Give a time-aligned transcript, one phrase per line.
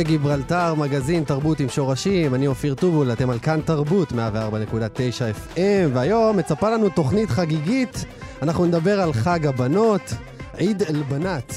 [0.00, 4.16] קפה גיברלטר, מגזין תרבות עם שורשים, אני אופיר טובול, אתם על כאן תרבות, 104.9
[5.54, 5.58] FM,
[5.92, 8.04] והיום מצפה לנו תוכנית חגיגית,
[8.42, 10.00] אנחנו נדבר על חג הבנות,
[10.56, 11.54] עיד אל-בנת,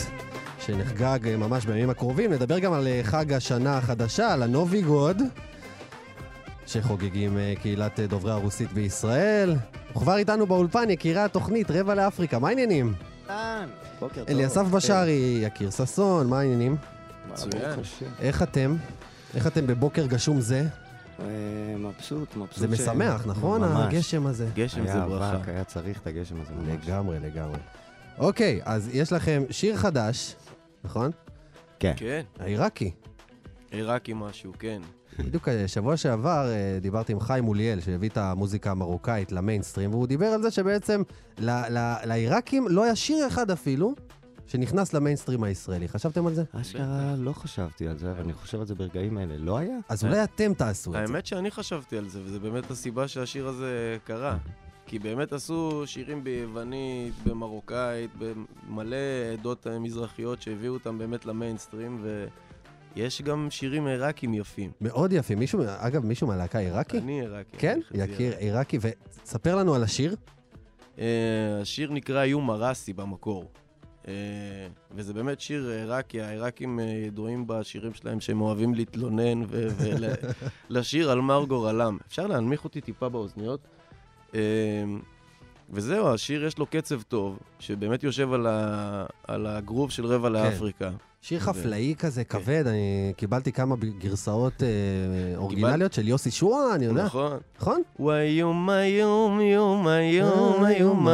[0.59, 5.21] שנחגג ממש בימים הקרובים, נדבר גם על חג השנה החדשה, על הנובי גוד,
[6.67, 9.55] שחוגגים אה, קהילת דוברי הרוסית בישראל.
[9.91, 12.93] וכבר איתנו באולפן, יקירי התוכנית, רבע לאפריקה, מה העניינים?
[13.29, 13.67] אהלן,
[13.99, 14.29] בוקר טוב.
[14.29, 16.92] אליסף בשארי, יקיר ששון, מה העניינים?
[17.33, 17.79] מצוין.
[18.19, 18.75] איך אתם?
[19.35, 20.67] איך אתם בבוקר גשום זה?
[21.19, 21.25] אה,
[21.77, 22.57] מבסוט, מבסוט.
[22.69, 23.61] זה ש- משמח, נכון?
[23.61, 23.93] ממש.
[23.93, 24.47] הגשם הזה.
[24.55, 25.51] גשם זה היה ברכה.
[25.51, 26.67] היה צריך את הגשם הזה ממש.
[26.87, 27.57] לגמרי, לגמרי.
[28.17, 30.35] אוקיי, אז יש לכם שיר חדש,
[30.83, 31.11] נכון?
[31.79, 31.93] כן.
[31.97, 32.91] כן, העיראקי.
[33.71, 34.81] עיראקי משהו, כן.
[35.19, 40.07] בדיוק אה, שבוע שעבר אה, דיברתי עם חיים מוליאל, שהביא את המוזיקה המרוקאית למיינסטרים, והוא
[40.07, 41.01] דיבר על זה שבעצם
[42.05, 43.93] לעיראקים לא היה שיר אחד אפילו
[44.47, 45.87] שנכנס למיינסטרים הישראלי.
[45.87, 46.43] חשבתם על זה?
[46.51, 49.37] אשכרה לא חשבתי על זה, אבל אני חושב על זה ברגעים אלה.
[49.37, 49.77] לא היה?
[49.89, 51.13] אז אולי אתם תעשו את זה.
[51.13, 54.37] האמת שאני חשבתי על זה, וזה באמת הסיבה שהשיר הזה קרה.
[54.85, 58.95] כי באמת עשו שירים ביוונית, במרוקאית, במלא
[59.33, 62.05] עדות מזרחיות שהביאו אותם באמת למיינסטרים,
[62.95, 64.71] ויש גם שירים עיראקים יפים.
[64.81, 65.35] מאוד יפה.
[65.35, 66.97] מישהו, אגב, מישהו מהלהקה עיראקי?
[66.97, 67.57] אני עיראקי.
[67.57, 67.79] כן?
[67.93, 70.15] יקיר עיראקי, וספר לנו על השיר.
[70.99, 73.51] אה, השיר נקרא איום מרסי במקור.
[74.07, 74.13] אה,
[74.91, 79.43] וזה באמת שיר עיראקי, העיראקים אה, ידועים בשירים שלהם שהם אוהבים להתלונן
[80.69, 81.97] ולשיר על מר גורלם.
[82.07, 83.59] אפשר להנמיך אותי טיפה באוזניות?
[84.35, 84.39] אה,
[85.69, 89.05] וזהו, השיר יש לו קצב טוב, שבאמת יושב על, ה...
[89.27, 90.91] על הגרוב של רבע לאפריקה.
[91.21, 96.85] שיר ו- חפלאי כזה, כבד, אני קיבלתי כמה גרסאות אה, אורגינליות של יוסי שועה, אני
[96.85, 97.03] יודע.
[97.03, 97.37] נכון.
[97.59, 97.81] נכון?
[97.99, 101.07] ויום היום יום היום היום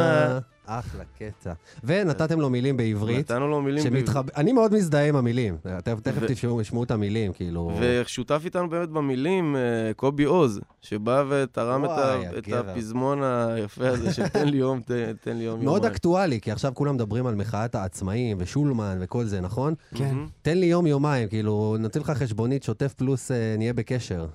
[0.78, 1.52] אחלה קטע.
[1.84, 3.30] ונתתם לו מילים בעברית.
[3.30, 4.30] נתנו לו מילים שמתחב...
[4.36, 5.56] אני מאוד מזדהה עם המילים.
[5.78, 7.72] אתם תכף ו- תשמעו תשמעו את המילים, כאילו...
[7.80, 12.38] ושותף איתנו באמת במילים אה, קובי עוז, שבא ותרם את, וואי, ה...
[12.38, 12.48] את.
[12.52, 14.90] הפזמון היפה הזה של תן לי יום, ת...
[15.20, 15.92] תן לי יום מאוד יומיים.
[15.92, 19.74] אקטואלי, כי עכשיו כולם מדברים על מחאת העצמאים ושולמן וכל זה, נכון?
[19.94, 20.16] כן.
[20.42, 24.26] תן לי יום-יומיים, כאילו, נותן לך חשבונית שוטף פלוס אה, נהיה בקשר.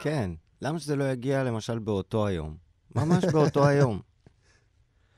[0.00, 0.30] כן.
[0.62, 2.54] למה שזה לא יגיע למשל באותו היום?
[2.94, 4.00] ממש באותו היום.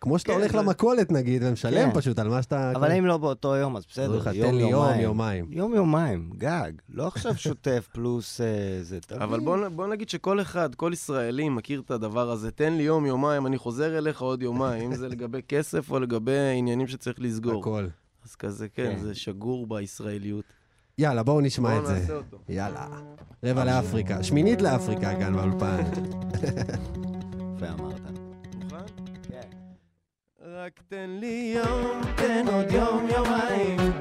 [0.00, 1.94] כמו שאתה כן, הולך זה- למכולת נגיד, ומשלם כן.
[2.00, 2.72] פשוט על מה שאתה...
[2.75, 5.47] אבל אם לא באותו יום, אז בסדר, יום, תן לי יום, יומיים.
[5.50, 6.72] יום, יומיים, גג.
[6.88, 8.47] לא עכשיו שוטף פלוס אה,
[8.82, 9.00] זה.
[9.00, 9.22] תבין.
[9.22, 13.06] אבל בוא, בוא נגיד שכל אחד, כל ישראלי מכיר את הדבר הזה, תן לי יום,
[13.06, 17.60] יומיים, אני חוזר אליך עוד יומיים, אם זה לגבי כסף או לגבי עניינים שצריך לסגור.
[17.60, 17.86] הכל.
[18.25, 19.03] אז כזה, כן, כן.
[19.03, 20.44] זה שגור בישראליות.
[20.98, 21.92] יאללה, בואו נשמע בואו את זה.
[22.00, 22.38] נעשה אותו.
[22.48, 22.86] יאללה.
[23.44, 24.22] רבע לאפריקה.
[24.22, 25.82] שמינית לאפריקה כאן באולפן.
[27.56, 27.80] יפה אמרת.
[27.80, 27.88] מוכן?
[27.88, 27.88] כן.
[30.69, 33.93] רק תן לי יום, תן עוד יום, יומיים.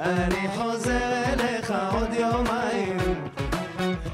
[0.00, 2.96] אני חוזר אליך עוד יומיים.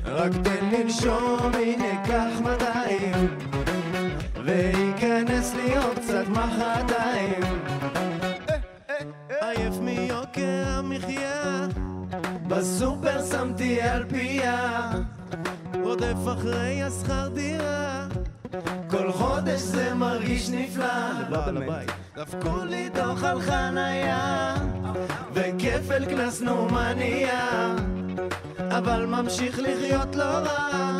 [0.05, 3.37] רק תן לי לנשום, הנה קח 200.
[4.45, 7.43] וייכנס לי עוד קצת מחרתיים.
[9.41, 11.67] עייף מיוקר המחיה,
[12.49, 14.91] בסופר שמתי על פיה.
[15.83, 18.16] רודף אחרי השכר דירה.
[18.91, 20.87] כל חודש זה מרגיש נפלא,
[21.21, 21.91] לבעל הבית.
[22.17, 24.55] דפקו לי דוח על חנייה,
[25.33, 27.75] וכפל קנס נומניה,
[28.59, 30.99] אבל ממשיך לחיות לא רע,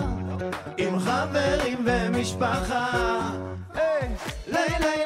[0.77, 2.87] עם חברים ומשפחה.
[3.75, 5.06] היי!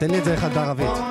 [0.00, 1.09] תן לי את זה אחד בערבית.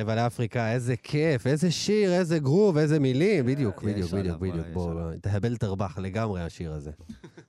[0.00, 3.46] רבע לאפריקה, איזה כיף, איזה שיר, איזה גרוב, איזה מילים.
[3.46, 4.56] בדיוק, יש בדיוק, בדיוק, בדיוק.
[4.56, 5.20] וואי, יש בוא, עליו.
[5.20, 6.90] תהבל תרבח לגמרי השיר הזה.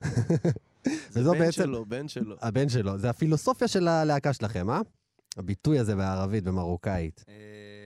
[1.10, 2.36] זה בן בעצם שלו, בן שלו.
[2.40, 2.98] הבן שלו.
[2.98, 4.80] זה הפילוסופיה של הלהקה שלכם, אה?
[5.36, 7.24] הביטוי הזה בערבית, במרוקאית.
[7.28, 7.34] אה,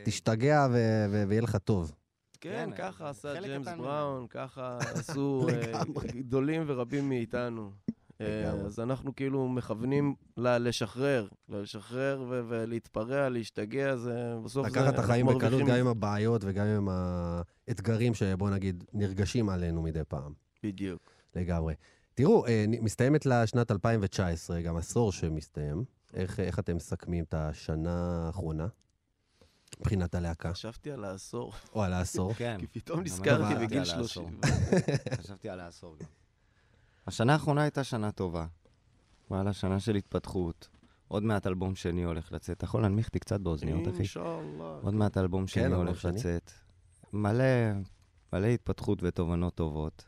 [0.04, 0.66] תשתגע
[1.10, 1.92] ויהיה לך טוב.
[2.40, 5.82] כן, כן, ככה עשה ג'יימס בראון, ככה עשו אה.
[6.20, 7.70] גדולים ורבים מאיתנו.
[8.66, 14.80] אז אנחנו כאילו מכוונים ל- לשחרר, לשחרר ולהתפרע, להשתגע, זה בסוף זה...
[14.80, 20.04] לקחת את החיים בקלות, גם עם הבעיות וגם עם האתגרים שבוא נגיד נרגשים עלינו מדי
[20.08, 20.32] פעם.
[20.62, 21.10] בדיוק.
[21.34, 21.74] לגמרי.
[22.14, 25.84] תראו, אה, מסתיימת לה שנת 2019, גם עשור שמסתיים.
[26.14, 28.66] איך, איך אתם מסכמים את השנה האחרונה?
[29.80, 32.34] מבחינת הלהקה, חשבתי על העשור, או על העשור.
[32.34, 32.56] כן.
[32.60, 34.40] כי פתאום נזכרתי בגיל על 30.
[35.14, 36.06] חשבתי על העשור גם.
[37.06, 38.47] השנה האחרונה הייתה שנה טובה.
[39.31, 40.69] וואלה, שנה של התפתחות.
[41.08, 42.56] עוד מעט אלבום שני הולך לצאת.
[42.56, 43.97] אתה יכול להנמיך אותי קצת באוזניות, אחי?
[43.97, 44.79] אינשאללה.
[44.82, 46.12] עוד מעט אלבום שני אלבום הולך שני.
[46.12, 46.50] לצאת.
[47.12, 47.44] מלא,
[48.32, 50.05] מלא התפתחות ותובנות טובות.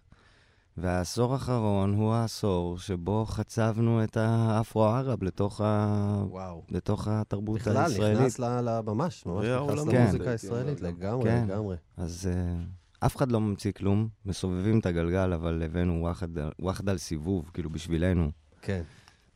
[0.76, 6.24] והעשור האחרון הוא העשור שבו חצבנו את האפרו-ערב לתוך, ה...
[6.68, 8.18] לתוך התרבות בכלל, הישראלית.
[8.18, 8.44] נכנס ל...
[8.44, 10.86] ל- ממש, ממש נכנס והעולמית, למוזיקה הייתי הישראלית, גם.
[10.86, 11.44] לגמרי, כן.
[11.48, 11.76] לגמרי.
[11.96, 12.64] אז uh,
[13.00, 17.50] אף אחד לא ממציא כלום, מסובבים את הגלגל, אבל הבאנו וואחד, על- וואחד על סיבוב,
[17.54, 18.30] כאילו בשבילנו.
[18.62, 18.82] כן.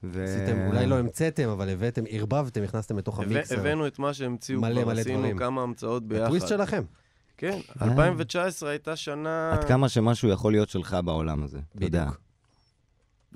[0.04, 0.24] ו...
[0.24, 3.60] עשיתם, אולי לא המצאתם, אבל הבאתם, ערבבתם, הכנסתם לתוך הבא- המיקסר.
[3.60, 5.38] הבאנו את מה שהמציאו מלא, מלא עשינו דברים.
[5.38, 6.22] כמה המצאות ביחד.
[6.24, 6.82] הטוויסט שלכם.
[7.36, 7.86] כן, אה.
[7.86, 9.52] 2019 הייתה שנה...
[9.52, 12.04] עד כמה שמשהו יכול להיות שלך בעולם הזה, אתה יודע.
[12.04, 12.20] בדיוק.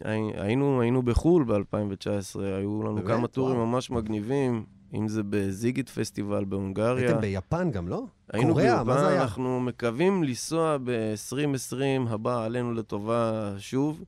[0.05, 3.07] הי- היינו, היינו בחו"ל ב-2019, היו לנו באמת?
[3.07, 3.57] כמה טורים.
[3.59, 7.07] ממש מגניבים, אם זה בזיגיט פסטיבל בהונגריה.
[7.09, 8.07] הייתם ביפן גם, לא?
[8.33, 9.23] היינו קוריאה, מה זה ביפן, היה?
[9.23, 14.05] אנחנו מקווים לנסוע ב-2020 הבא עלינו לטובה שוב,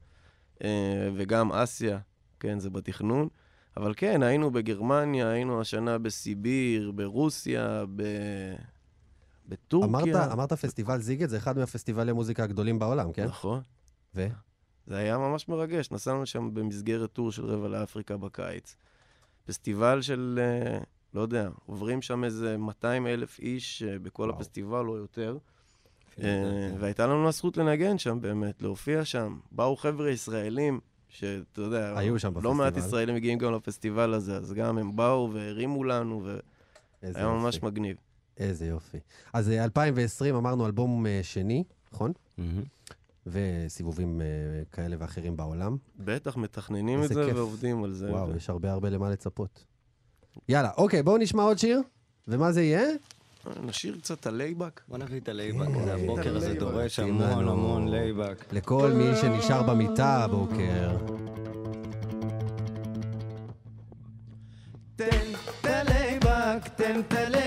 [0.64, 1.98] אה, וגם אסיה,
[2.41, 3.29] כן, זה בתכנון.
[3.76, 8.03] אבל כן, היינו בגרמניה, היינו השנה בסיביר, ברוסיה, ב...
[9.48, 9.88] בטורקיה.
[9.88, 13.24] אמרת, אמרת פסטיבל זיגט, זה אחד מהפסטיבלי מוזיקה הגדולים בעולם, כן?
[13.24, 13.60] נכון.
[14.14, 14.26] ו?
[14.86, 15.91] זה היה ממש מרגש.
[15.91, 18.76] נסענו שם במסגרת טור של רבע לאפריקה בקיץ.
[19.48, 20.78] פסטיבל של, אה,
[21.14, 24.36] לא יודע, עוברים שם איזה 200 אלף איש אה, בכל וואו.
[24.36, 25.38] הפסטיבל או יותר.
[26.10, 26.24] כן.
[26.24, 29.38] אה, והייתה לנו הזכות לנגן שם באמת, להופיע שם.
[29.52, 32.88] באו חבר'ה ישראלים, שאתה יודע, היו שם לא מעט בפסטיבל.
[32.88, 36.22] ישראלים מגיעים גם לפסטיבל הזה, אז גם הם באו והרימו לנו,
[37.02, 37.62] והיה ממש.
[37.62, 37.96] מגניב.
[38.36, 38.98] איזה יופי.
[39.32, 42.12] אז אה, 2020 אמרנו אלבום שני, נכון?
[42.38, 42.62] מהמם.
[43.31, 44.27] וסיבובים אה,
[44.73, 45.77] כאלה ואחרים בעולם.
[45.99, 47.37] בטח, מתכננים את זה כיף.
[47.37, 48.11] ועובדים על זה.
[48.11, 49.65] וואו, ו- יש הרבה הרבה למה לצפות.
[50.49, 51.81] יאללה, אוקיי, בואו נשמע עוד שיר.
[52.29, 52.82] ומה זה יהיה?
[53.63, 54.81] נשאיר קצת על layback.
[54.89, 55.85] בוא נביא את ה layback, כן.
[55.85, 56.55] זה הבוקר הזה.
[56.55, 57.49] דורש המון.
[57.49, 58.44] המון layback.
[58.53, 60.97] לכל מי שנשאר במיטה הבוקר.
[64.97, 65.06] תן
[65.60, 67.37] ת layback, תן ת layback,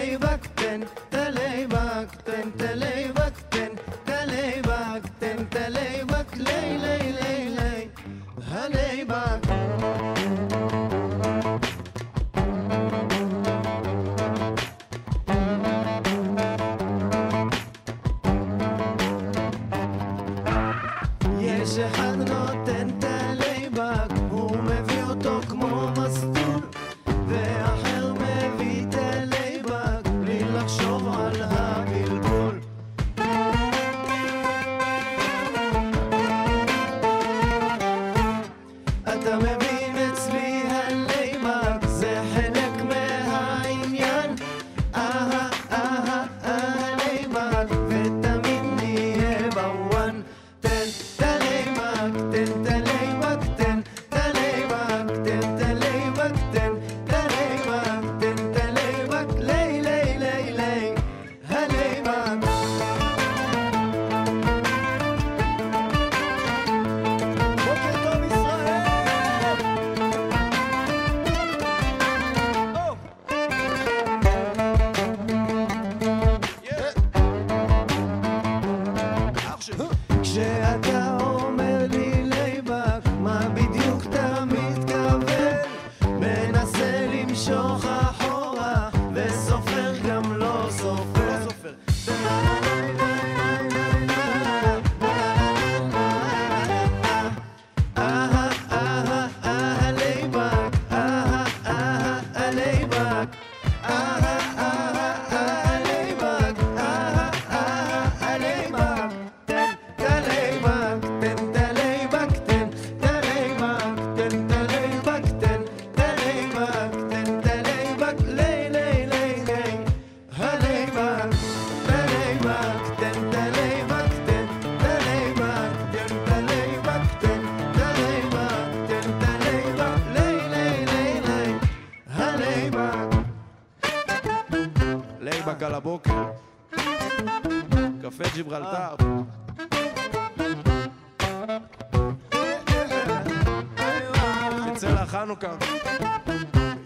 [145.12, 145.58] נצא לחנוכה.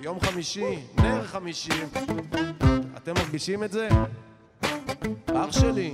[0.01, 1.69] יום חמישי, נר חמישי.
[2.97, 3.89] אתם מרגישים את זה?
[5.35, 5.93] אח שלי.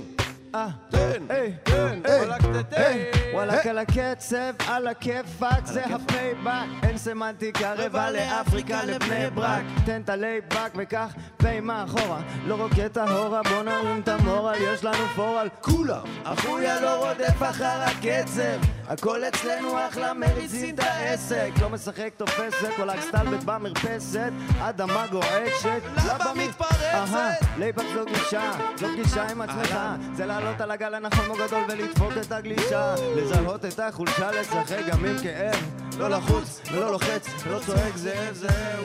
[0.54, 0.68] אה.
[0.90, 2.96] תן, היי, תן, וואלכ תתן.
[3.32, 9.62] וואלכ על הקצב, על הכיפאק, זה הפייבק, אין סמנטיקה, רבע לאפריקה, לבני ברק.
[9.86, 15.06] תן את הלייבק וקח פיימה אחורה, לא רוקט ההורה, בוא נרים את המורל, יש לנו
[15.16, 15.48] פורל.
[15.60, 21.50] כולם, אחויה לא רודף אחר הקצב, הכל אצלנו אחלה, מריצים את העסק.
[21.60, 25.82] לא משחק תופסת, כל האקסטלבט במרפסת, אדמה גועשת.
[26.06, 26.81] לבה מתפרצת.
[27.58, 29.78] לייבק זו גישה, זו פגישה עם עצמך,
[30.14, 35.04] זה לעלות על הגל הנכון או גדול ולדפוק את הגלישה, לזהות את החולשה, לשחק גם
[35.04, 35.56] עם כאב,
[35.98, 38.84] לא לחוץ ולא לוחץ, ולא צועק זאב זאב.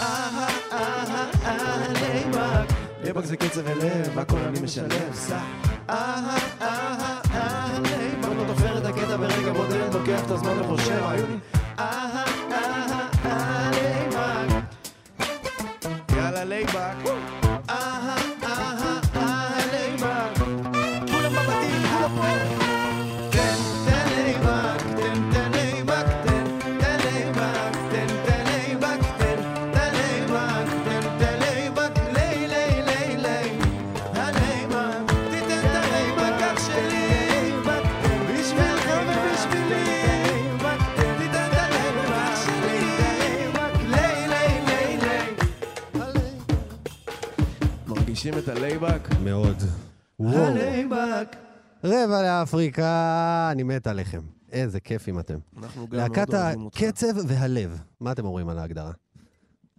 [0.00, 5.38] אהה אהה אהה לייבק, לייבק זה קצב ולב, הכל אני משלב, סע.
[5.90, 6.55] אהה אהה
[48.30, 49.08] מרגישים את ה layback?
[49.24, 49.56] מאוד.
[50.20, 50.36] וואו.
[50.36, 51.36] ה layback.
[51.84, 54.20] רבע לאפריקה, אני מת עליכם.
[54.52, 55.38] איזה כיפים אתם.
[55.56, 56.82] אנחנו גם מאוד להקת אוהבים אותך.
[56.82, 57.80] הקצב והלב.
[58.00, 58.92] מה אתם אומרים על ההגדרה?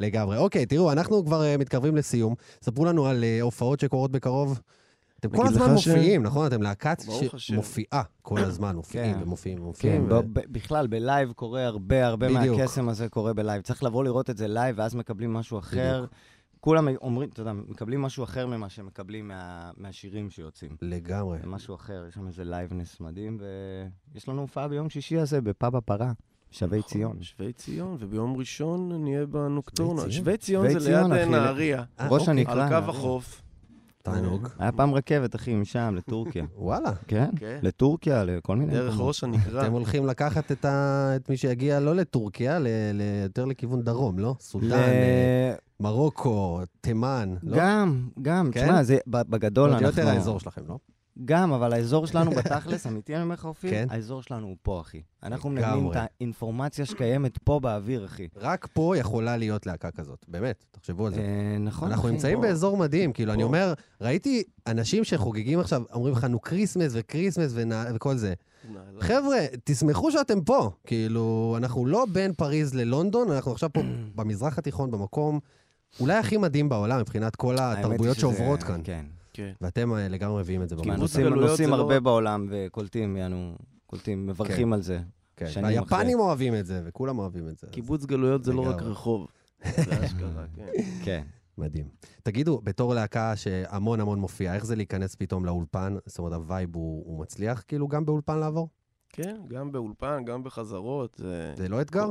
[0.00, 0.36] לגמרי.
[0.36, 2.34] אוקיי, תראו, אנחנו כבר אה, מתקרבים לסיום.
[2.62, 4.60] ספרו לנו על אה, הופעות שקורות בקרוב.
[5.26, 6.46] אתם כל הזמן ש- מופיעים, נכון?
[6.46, 7.02] אתם להקת.
[7.36, 9.22] שמופיעה כל הזמן, מופיעים כן.
[9.22, 10.08] ומופיעים כן, ומופיעים.
[10.08, 12.58] ב- ו- ב- בכלל, בלייב קורה הרבה, הרבה בדיוק.
[12.58, 13.62] מהקסם הזה קורה בלייב.
[13.62, 15.96] צריך לבוא לראות את זה לייב, ואז מקבלים משהו אחר.
[15.96, 16.10] בדיוק.
[16.60, 20.76] כולם אומרים, אתה יודע, מקבלים משהו אחר ממה שמקבלים מה- מהשירים שיוצאים.
[20.82, 21.38] לגמרי.
[21.42, 23.38] זה משהו אחר, יש שם איזה liveness מדהים,
[24.14, 26.12] ויש לנו הופעה ביום שישי הזה בפאב הפרה,
[26.50, 27.16] שבי נכון, ציון.
[27.22, 30.00] שבי ציון, וביום ראשון נהיה בנוקטורנה.
[30.00, 30.10] ציון?
[30.12, 31.30] שבי ציון שבי זה ציון, ליד אחי.
[31.30, 32.34] נהריה, אה, ראש אוקיי.
[32.34, 32.76] הנקרה.
[32.78, 32.90] על קו.
[32.90, 33.42] החוף.
[34.02, 34.48] תענוג.
[34.58, 36.44] היה פעם רכבת, אחי, משם, לטורקיה.
[36.58, 36.92] וואלה.
[37.08, 37.30] כן?
[37.36, 37.58] כן.
[37.62, 38.94] לטורקיה, לכל מיני דרך.
[38.98, 39.62] ראש הנקרה.
[39.62, 44.18] אתם הולכים לקחת את ה- את מי שיגיע לא לטורקיה, ל- ל- יותר לכיוון דרום,
[44.18, 44.34] לא?
[44.40, 47.56] סודאן, ל- אה, מרוקו, תימן, לא?
[47.56, 48.64] גם, גם, כן?
[48.64, 49.86] תשמע, זה בגדול אנחנו...
[49.86, 50.78] יותר האזור שלכם, לא?
[51.24, 53.86] גם, אבל האזור שלנו בתכלס, אמיתי אני אומר לך, אופיר, כן.
[53.90, 55.02] האזור שלנו הוא פה, אחי.
[55.22, 55.50] אנחנו.
[55.50, 58.28] מנגנים את האינפורמציה שקיימת פה באוויר, אחי.
[58.36, 61.20] רק פה יכולה להיות להקה כזאת, באמת, תחשבו על זה.
[61.20, 62.12] אה, נכון, אנחנו אחי.
[62.14, 62.42] נמצאים פה.
[62.46, 63.46] באזור מדהים, כאילו, אני פה.
[63.46, 68.34] אומר, ראיתי אנשים שחוגגים עכשיו, אומרים לך, נו כריסמס וכריסמס ונה- וכל זה.
[69.00, 70.70] חבר'ה, תשמחו שאתם פה.
[70.86, 73.80] כאילו, אנחנו לא בין פריז ללונדון, אנחנו עכשיו פה
[74.16, 75.40] במזרח התיכון, במקום
[76.00, 78.80] אולי הכי מדהים בעולם מבחינת כל התרבויות שזה- שעוברות כאן.
[78.84, 79.04] כן.
[79.32, 79.52] כן.
[79.60, 80.90] ואתם אה, לגמרי מביאים את זה הזה.
[80.96, 81.26] נוסעים,
[81.70, 85.00] לא הרבה בעולם וקולטים, יענו, קולטים, מברכים על זה.
[85.36, 85.46] כן.
[85.62, 87.66] והיפנים אוהבים את זה, וכולם אוהבים את זה.
[87.66, 88.82] אז קיבוץ גלויות זה לא רק.
[88.82, 89.26] רחוב.
[89.84, 90.66] זה אשכרה, כן.
[91.04, 91.22] כן.
[91.58, 91.88] מדהים.
[92.22, 95.96] תגידו, בתור להקה שהמון המון מופיעה, איך זה להיכנס פתאום לאולפן?
[96.06, 98.68] זאת אומרת, הווייב הוא הוא מצליח כאילו גם באולפן לעבור?
[99.08, 101.14] כן, גם באולפן, גם בחזרות.
[101.18, 102.10] זה- זה לא אתגר?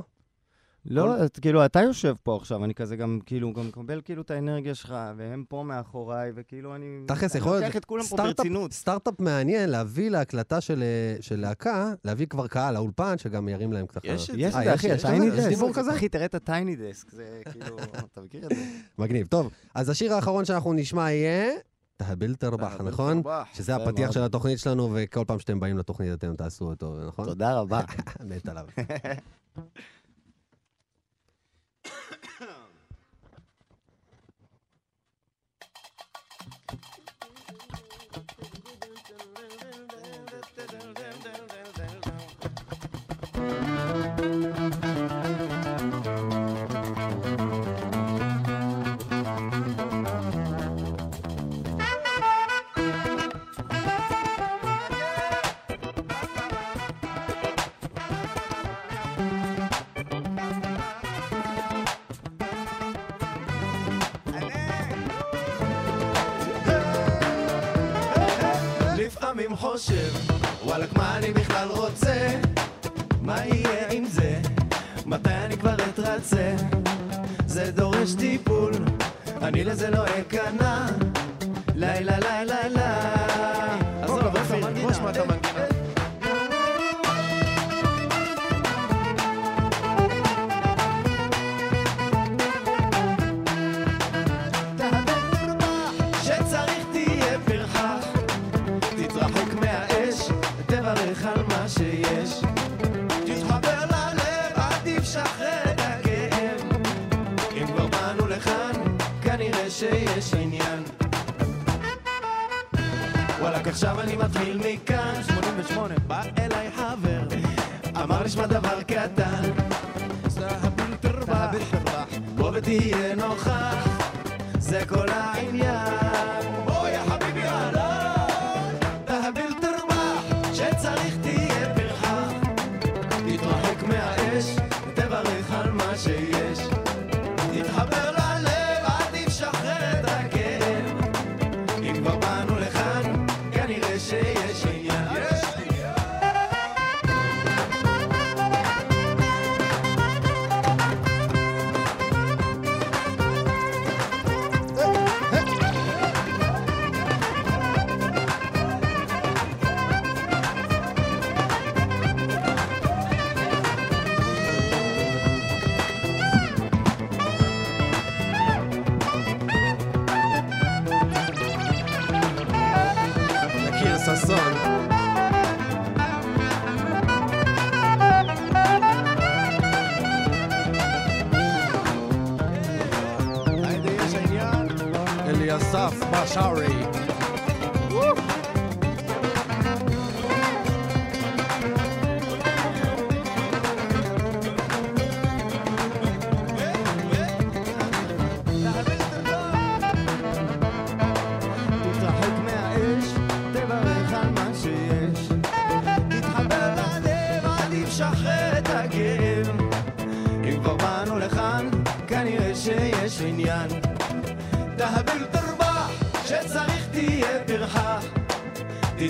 [0.86, 4.32] לא, את- כאילו, אתה יושב פה עכשיו, אני כזה גם, כאילו, גם מקבל כאילו את
[4.32, 6.86] האנרגיה שלך, והם פה מאחוריי, וכאילו, אני...
[7.08, 8.74] תכלס, אני יכול להיות לוקח את כולם פה ברצינות.
[8.74, 13.86] סטארט-אפ מעניין להביא להקלטה של, אה, של להקה, להביא כבר קהל לאולפן, שגם ירים להם
[13.88, 14.00] ככה.
[14.08, 14.60] יש את יש זה.
[14.60, 15.38] את זה, אחי, יש הטייני כזה?
[15.38, 15.50] יש דסק.
[15.50, 15.92] דיבור כזה?
[15.96, 17.78] אחי, תראה את הטייני דסק, זה כאילו,
[18.14, 18.64] אתה מכיר את זה?
[19.00, 19.28] מגניב.
[19.28, 21.52] טוב, אז השיר האחרון שאנחנו נשמע יהיה
[21.98, 23.22] תהבל תרבח, נכון?
[23.54, 24.12] שזה הפתיח.
[24.12, 27.26] של התוכנית שלנו, וכל פעם שאתם באים לתוכנית אתם תעשו אותו, נכון?
[27.26, 27.82] תודה רבה.
[28.30, 28.66] מת עליו.
[69.32, 70.12] לפעמים חושב,
[70.64, 72.28] וואלכ מה אני בכלל רוצה?
[73.22, 74.42] מה יהיה עם זה?
[75.06, 76.56] מתי אני כבר אתרצה?
[77.46, 78.72] זה דורש טיפול,
[79.42, 80.86] אני לזה לא אכנע.
[81.76, 83.21] לילה לילה לילה.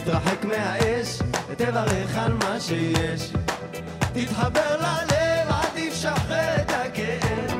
[0.03, 1.19] תתרחק מהאש,
[1.57, 3.31] תברך על מה שיש.
[4.13, 7.51] תתחבר ללב, עדיף שחרר את הכאב.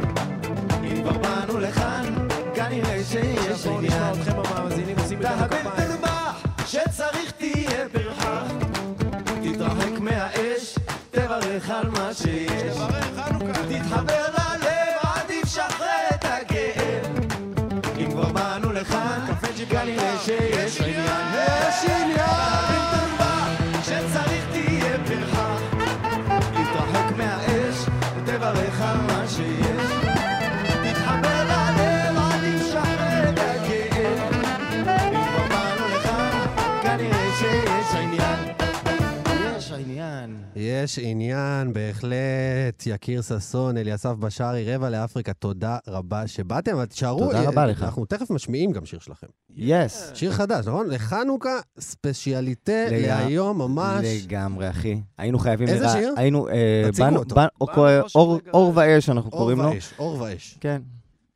[0.84, 2.14] אם כבר באנו לכאן,
[2.56, 4.14] כנראה שיש עניין.
[5.22, 8.52] תהבל תרבח, שצריך תהיה פרחח.
[9.44, 10.76] תתרחק מהאש,
[11.12, 12.78] תברך על מה שיש.
[13.70, 17.30] תתחבר ללב, עדיף שחרר את הכאב.
[18.00, 19.20] אם כבר באנו לכאן,
[19.70, 20.61] כנראה שיש
[40.84, 42.14] יש עניין, בהחלט.
[42.86, 47.20] יקיר ששון, אליסף בשארי, רבע לאפריקה, תודה רבה שבאתם, אבל תישארו.
[47.20, 47.84] תודה אה, רבה לך.
[47.84, 49.28] אנחנו תכף משמיעים גם שיר שלכם.
[49.56, 50.12] יס.
[50.14, 50.88] שיר חדש, נכון?
[50.90, 54.06] לחנוכה, ספציאליטה לג- להיום ממש.
[54.26, 55.02] לגמרי, אחי.
[55.18, 55.68] היינו חייבים...
[55.68, 56.14] איזה שיר?
[56.18, 56.48] היינו...
[56.50, 57.36] אה, תציגו באנו- אותו.
[58.04, 58.40] חושך אור-.
[58.54, 59.70] אור ואש, אנחנו אור קוראים לו.
[59.70, 60.58] ואש, אור ואש.
[60.62, 60.82] כן.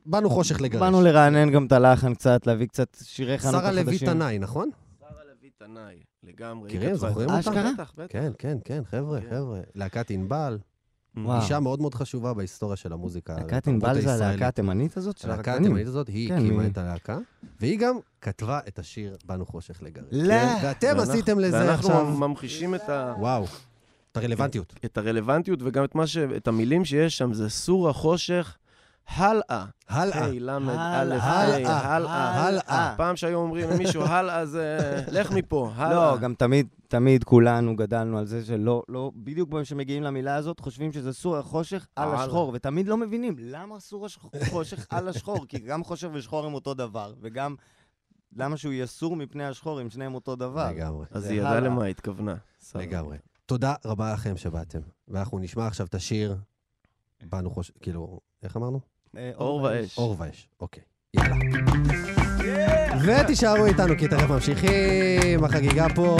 [0.05, 0.81] באנו חושך לגרש.
[0.81, 3.85] באנו לרענן גם את הלחן קצת, להביא קצת שירי חנוכה שרה חדשים.
[3.85, 4.69] לוי תנאי, נכון?
[4.99, 5.95] שרה לוי תנאי,
[6.27, 6.65] לגמרי.
[6.67, 7.29] מכירים, זוכרים.
[7.29, 7.39] אותה?
[7.39, 7.71] אשכרה?
[7.73, 8.05] בטח, בטח.
[8.09, 9.27] כן, כן, כן, חבר'ה, כן.
[9.29, 9.59] חבר'ה.
[9.75, 10.57] להקת ענבל,
[11.17, 11.41] וואו.
[11.41, 13.35] אישה מאוד מאוד חשובה בהיסטוריה של המוזיקה.
[13.35, 14.13] להקת ענבל זה.
[14.27, 15.53] הלהקה התימנית הזאת של הלהקה?
[15.55, 17.17] התימנית הזאת, היא כן, הקימה את הלהקה,
[17.59, 20.05] והיא גם כתבה את השיר "באנו חושך לגרש".
[20.11, 20.33] לא.
[20.63, 23.13] ואתם ואנחנו- עשיתם לזה ואנחנו עכשיו, ממחישים את ה...
[23.19, 23.45] וואו,
[24.11, 24.73] את הרלוונטיות.
[24.85, 26.17] את הרלוונטיות וגם את, מה ש...
[26.17, 28.57] את המילים שיש שם, זה סור החושך,
[29.07, 29.65] הלאה.
[29.89, 30.25] הלאה.
[30.25, 32.47] ה' ל' א' ה', הלאה, הלאה.
[32.47, 32.93] הלאה.
[32.97, 34.77] פעם שהיו אומרים למישהו הלאה זה
[35.11, 35.95] לך מפה, הלאה.
[35.95, 40.91] לא, גם תמיד, תמיד כולנו גדלנו על זה שלא, לא, בדיוק כשמגיעים למילה הזאת, חושבים
[40.91, 42.15] שזה סור החושך על.
[42.15, 46.73] השחור, ותמיד לא מבינים למה סור החושך על השחור, כי גם חושך ושחור הם אותו
[46.73, 47.55] דבר, וגם
[48.35, 50.69] למה שהוא יהיה סור מפני השחור אם שניהם אותו דבר.
[50.71, 51.59] לגמרי, אז זה היא ידעה.
[51.59, 52.35] למה התכוונה.
[52.75, 53.17] לגמרי.
[53.45, 54.79] תודה רבה לכם שבאתם.
[55.07, 56.37] ואנחנו נשמע עכשיו את השיר
[57.23, 58.94] "באנו חושך", כאילו, איך אמרנו?
[59.17, 59.97] אה, אור ואש.
[59.97, 60.47] אור ואש.
[60.61, 60.83] אוקיי,
[61.15, 61.35] יאללה.
[63.23, 66.17] ותישארו איתנו, כי תכף ממשיכים, החגיגה פה.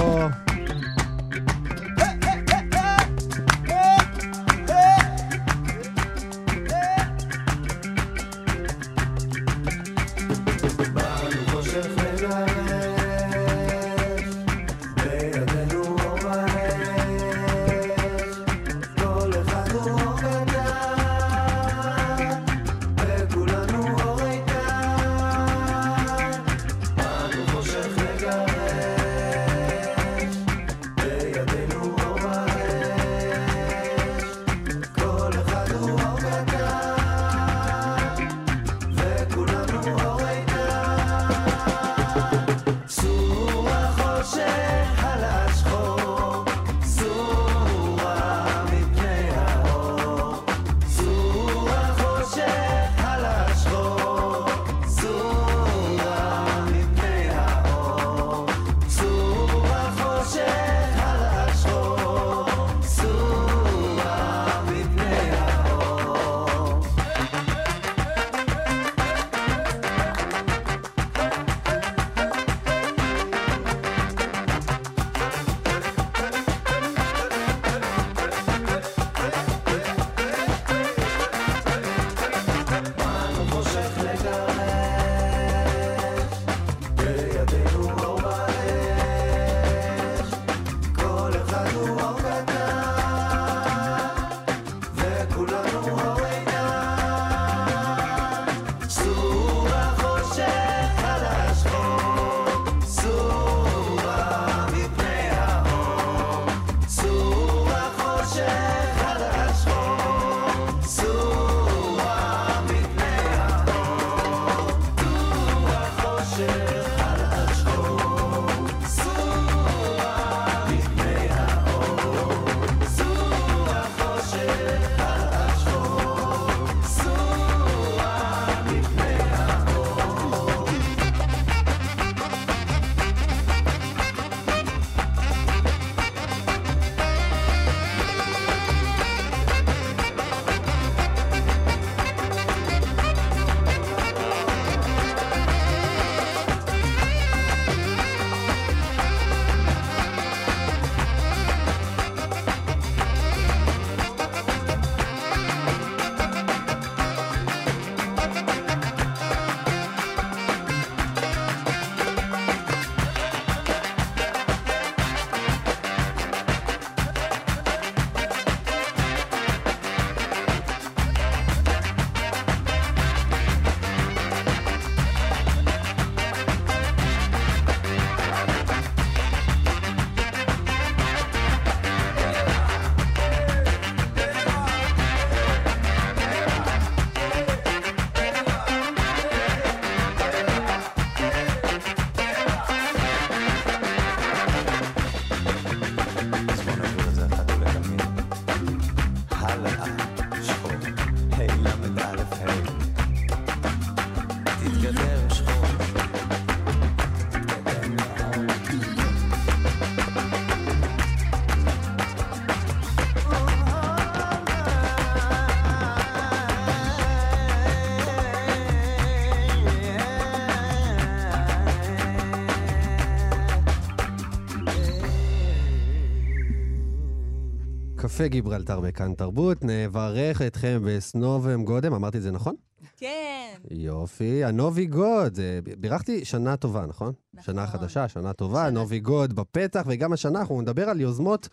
[228.15, 232.55] קפה גיברלטר בכאן תרבות, נברך אתכם ב с новым годом, אמרתי את זה נכון?
[232.97, 233.53] כן.
[233.71, 235.39] יופי, הנובי גוד,
[235.79, 237.13] בירכתי שנה טובה, נכון?
[237.33, 237.53] נכון.
[237.53, 238.69] שנה חדשה, שנה טובה, שנה.
[238.69, 241.49] נובי גוד בפתח, וגם השנה אנחנו נדבר על יוזמות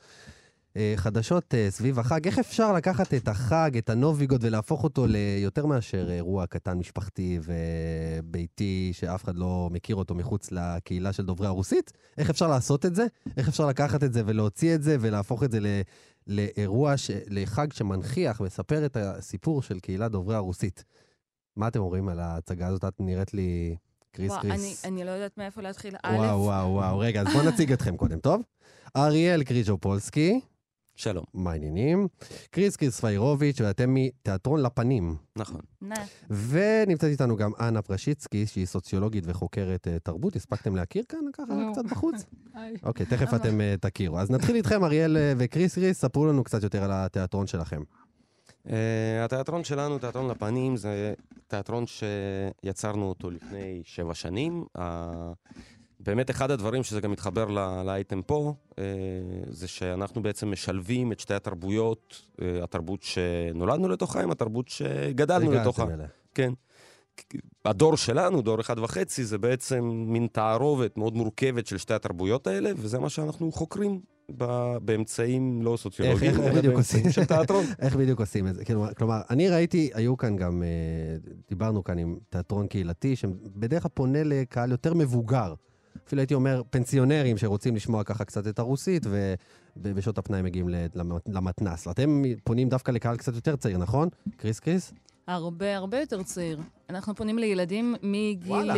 [0.77, 2.27] אה, חדשות אה, סביב החג.
[2.27, 7.39] איך אפשר לקחת את החג, את הנובי גוד, ולהפוך אותו ליותר מאשר אירוע קטן משפחתי
[7.43, 11.93] וביתי, שאף אחד לא מכיר אותו מחוץ לקהילה של דוברי הרוסית?
[12.19, 13.07] איך אפשר לעשות את זה?
[13.37, 15.67] איך אפשר לקחת את זה ולהוציא את זה ולהפוך את זה ל...
[16.27, 17.11] לאירוע, ש...
[17.27, 20.85] לחג שמנכיח, מספר את הסיפור של קהילת דוברי הרוסית.
[21.57, 22.85] מה אתם אומרים על ההצגה הזאת?
[22.85, 23.77] את נראית לי
[24.13, 24.85] קריס וואו, קריס.
[24.85, 25.95] אני, אני לא יודעת מאיפה להתחיל.
[26.03, 26.99] א', וואו, וואו, וואו.
[27.07, 28.43] רגע, אז בואו נציג אתכם קודם, טוב?
[28.97, 30.41] אריאל קריז'ופולסקי,
[30.97, 32.09] שלום, מה העניינים?
[32.51, 35.17] קריס קריס פיירוביץ', ואתם מתיאטרון לפנים.
[35.37, 35.61] נכון.
[35.81, 35.95] נא.
[36.31, 40.37] ונמצאת איתנו גם אנה פרשיצקי, שהיא סוציולוגית וחוקרת אה, תרבות.
[40.37, 41.73] הספקתם להכיר כאן ככה לא.
[41.73, 42.25] קצת בחוץ?
[42.83, 43.35] אוקיי, תכף?
[43.35, 44.19] אתם אה, תכירו.
[44.19, 47.83] אז נתחיל איתכם, אריאל אה, וקריס קריס, ספרו לנו קצת יותר על התיאטרון שלכם.
[48.67, 48.71] Uh,
[49.25, 51.15] התיאטרון שלנו, תיאטרון לפנים, זה
[51.47, 54.65] תיאטרון שיצרנו אותו לפני שבע שנים.
[56.05, 57.45] באמת אחד הדברים שזה גם מתחבר
[57.85, 58.75] לאייטם פה, uh,
[59.49, 65.85] זה שאנחנו בעצם משלבים את שתי התרבויות, uh, התרבות שנולדנו לתוכה עם התרבות שגדלנו לתוכה.
[65.95, 66.07] אליה.
[66.35, 66.53] כן.
[67.65, 72.71] הדור שלנו, דור אחד וחצי, זה בעצם מין תערובת מאוד מורכבת של שתי התרבויות האלה,
[72.77, 74.01] וזה מה שאנחנו חוקרים
[74.37, 77.13] ב- באמצעים לא סוציולוגיים, אלא בדיוק באמצעים עושים?
[77.13, 77.65] של תיאטרון.
[77.83, 78.65] איך בדיוק עושים את זה?
[78.65, 80.69] כלומר, כלומר, אני ראיתי, היו כאן גם, אה,
[81.49, 85.55] דיברנו כאן עם תיאטרון קהילתי, שבדרך כלל פונה לקהל יותר מבוגר.
[86.07, 89.07] אפילו הייתי אומר פנסיונרים שרוצים לשמוע ככה קצת את הרוסית,
[89.77, 90.69] ובשעות הפנאי מגיעים
[91.27, 91.87] למתנ"ס.
[91.87, 94.09] ואתם פונים דווקא לקהל קצת יותר צעיר, נכון?
[94.37, 94.93] קריס קריס?
[95.27, 96.61] הרבה הרבה יותר צעיר.
[96.91, 98.53] אנחנו פונים לילדים מגיל...
[98.53, 98.75] וואלה.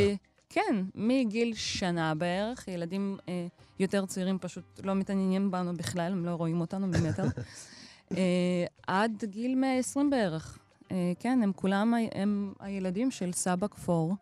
[0.48, 2.68] כן, מגיל שנה בערך.
[2.68, 3.46] ילדים אה,
[3.78, 7.24] יותר צעירים פשוט לא מתעניינים בנו בכלל, הם לא רואים אותנו ממטר.
[8.16, 10.58] אה, עד גיל 120 בערך.
[10.92, 14.14] אה, כן, הם כולם, הם הילדים של סבא כפור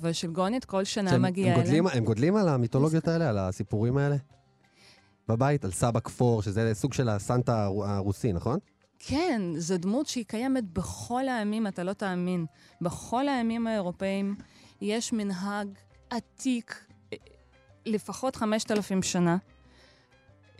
[0.00, 1.86] ושל גונית, כל שנה מגיעה הם אליהם.
[1.86, 4.16] הם גודלים על המיתולוגיות האלה, על הסיפורים האלה?
[5.28, 8.58] בבית, על סבא כפור, שזה סוג של הסנטה הרו- הרוסי, נכון?
[8.98, 12.46] כן, זו דמות שהיא קיימת בכל העמים, אתה לא תאמין.
[12.80, 14.34] בכל העמים האירופאים
[14.80, 15.68] יש מנהג
[16.10, 17.18] עתיק, אה,
[17.86, 19.36] לפחות 5,000 שנה,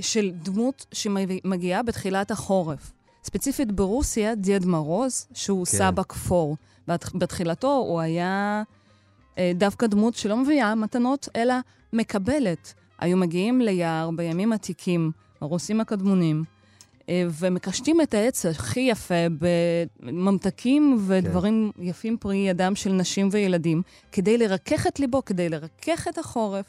[0.00, 2.92] של דמות שמגיעה בתחילת החורף.
[3.24, 5.72] ספציפית ברוסיה, דיאד מרוז, שהוא כן.
[5.78, 6.56] סבא כפור.
[6.88, 8.62] בת- בתחילתו הוא היה
[9.54, 11.54] דווקא דמות שלא מביאה מתנות, אלא
[11.92, 12.74] מקבלת.
[12.98, 16.44] היו מגיעים ליער בימים עתיקים, הרוסים הקדמונים,
[17.08, 19.14] אה, ומקשטים את העץ הכי יפה
[20.02, 21.82] בממתקים ודברים כן.
[21.82, 26.66] יפים פרי ידם של נשים וילדים, כדי לרכך את ליבו, כדי לרכך את החורף.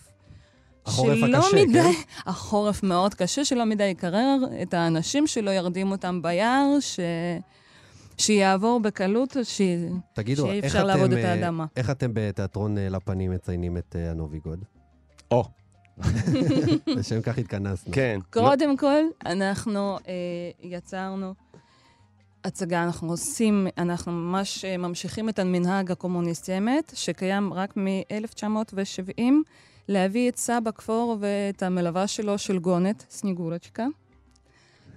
[0.85, 1.91] החורף הקשה, מדי, כן?
[2.29, 6.99] החורף מאוד קשה, שלא מדי יקרר את האנשים שלא ירדים אותם ביער, ש...
[8.17, 9.61] שיעבור בקלות, ש...
[10.13, 11.65] תגידו, שיהיה איך אפשר אתם, לעבוד את אה, האדמה.
[11.75, 14.65] איך אתם בתיאטרון אה, לפנים מציינים את אה, הנוביגוד?
[15.31, 15.43] או,
[16.87, 17.93] לשם כך התכנסנו.
[17.93, 18.19] כן.
[18.29, 20.13] קודם כל, אנחנו אה,
[20.61, 21.33] יצרנו
[22.43, 29.21] הצגה, אנחנו עושים, אנחנו ממש אה, ממשיכים את המנהג הקומוניסטי האמת, שקיים רק מ-1970,
[29.87, 33.85] להביא את סבא כפור ואת המלווה שלו של גונת, סניגורצ'קה,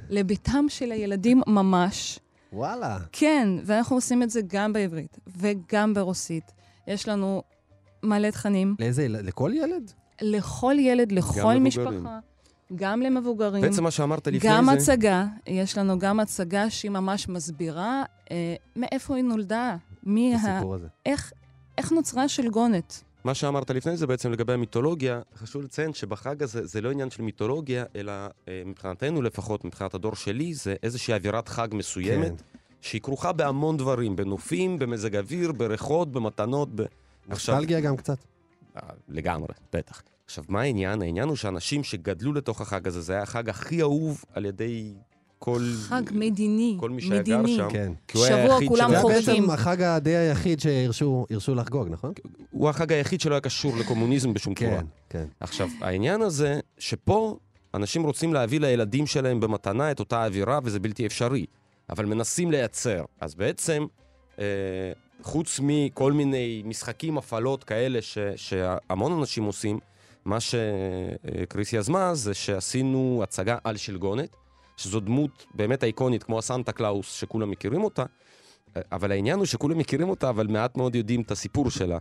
[0.08, 2.18] לביתם של הילדים ממש.
[2.52, 2.98] וואלה.
[3.12, 6.52] כן, ואנחנו עושים את זה גם בעברית וגם ברוסית.
[6.86, 7.42] יש לנו
[8.02, 9.24] מלא תכנים לאיזה, ילד?
[9.24, 9.92] לכל ילד?
[10.22, 11.64] לכל ילד, לכל למבוגרים.
[11.64, 12.18] משפחה,
[12.74, 13.62] גם למבוגרים.
[13.62, 14.72] בעצם מה שאמרת לפני גם זה...
[14.72, 20.36] הצגה, יש לנו גם הצגה שהיא ממש מסבירה אה, מאיפה היא נולדה, מי ה...
[20.36, 20.86] הסיפור הזה.
[21.06, 21.32] איך,
[21.78, 23.02] איך נוצרה שלגונת.
[23.24, 27.22] מה שאמרת לפני זה בעצם לגבי המיתולוגיה, חשוב לציין שבחג הזה זה לא עניין של
[27.22, 28.12] מיתולוגיה, אלא
[28.48, 32.58] אה, מבחינתנו לפחות, מבחינת הדור שלי, זה איזושהי אווירת חג מסוימת, כן.
[32.80, 36.80] שהיא כרוכה בהמון דברים, בנופים, במזג אוויר, בריחות, במתנות, ב...
[37.28, 38.18] עכשיו- נוסטלגיה גם קצת.
[38.76, 40.02] אה, לגמרי, בטח.
[40.24, 41.02] עכשיו, מה העניין?
[41.02, 44.94] העניין הוא שאנשים שגדלו לתוך החג הזה, זה היה החג הכי אהוב על ידי
[45.42, 45.62] כל...
[45.78, 47.56] חג מדיני, כל מי שהיה גר מדיני.
[47.56, 47.68] שם.
[47.70, 47.92] כן.
[48.08, 49.42] כי הוא היה שבוע היחיד כולם שלא- זה היה חוגגים.
[49.42, 52.12] בעצם החג הדי היחיד שהרשו הרשו לחגוג, נכון?
[52.50, 54.70] הוא החג היחיד שלא היה קשור לקומוניזם בשום צורה.
[54.70, 55.24] כן, כן.
[55.40, 57.36] עכשיו, העניין הזה, שפה
[57.74, 61.46] אנשים רוצים להביא לילדים שלהם במתנה את אותה אווירה, וזה בלתי אפשרי.
[61.90, 63.04] אבל מנסים לייצר.
[63.20, 63.86] אז בעצם,
[64.38, 64.44] אה,
[65.22, 69.78] חוץ מכל מיני משחקים, הפעלות כאלה ש, שהמון אנשים עושים,
[70.24, 74.36] מה שקריס יזמה זה שעשינו הצגה על שלגונת,
[74.80, 78.04] שזו דמות באמת אייקונית, כמו הסנטה קלאוס, שכולם מכירים אותה,
[78.92, 81.98] אבל העניין הוא שכולם מכירים אותה, אבל מעט מאוד יודעים את הסיפור שלה.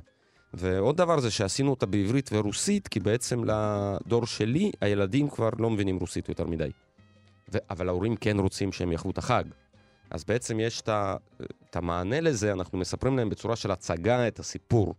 [0.54, 5.98] ועוד דבר זה שעשינו אותה בעברית ורוסית, כי בעצם לדור שלי, הילדים כבר לא מבינים
[5.98, 6.70] רוסית יותר מדי.
[7.54, 9.44] ו- אבל ההורים כן רוצים שהם יחוו את החג.
[10.10, 14.96] אז בעצם יש את המענה לזה, אנחנו מספרים להם בצורה של הצגה את הסיפור.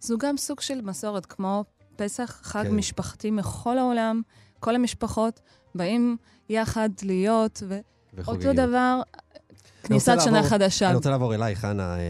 [0.00, 1.64] זו גם סוג של מסורת, כמו
[1.96, 2.76] פסח, חג כן.
[2.76, 4.22] משפחתי מכל העולם,
[4.60, 5.40] כל המשפחות
[5.78, 6.16] באים
[6.48, 7.62] יחד להיות,
[8.14, 8.52] ואותו.
[8.52, 9.00] דבר,
[9.82, 10.86] כניסת שנה לעבור- חדשה.
[10.86, 12.00] אני רוצה לעבור אלייך, חנה, אה,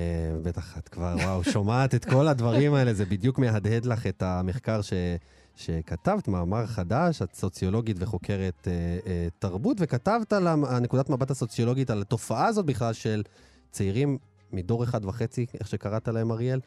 [0.42, 4.82] בטח את כבר, וואו, שומעת את כל הדברים האלה, זה בדיוק מהדהד לך את המחקר
[4.82, 4.92] ש...
[5.56, 8.72] שכתבת, מאמר חדש, את סוציולוגית וחוקרת אה,
[9.06, 13.22] אה, תרבות, וכתבת על הנקודת מבט הסוציולוגית על התופעה הזאת בכלל של
[13.70, 14.18] צעירים
[14.52, 16.60] מדור אחד וחצי, איך שקראת להם, אריאל,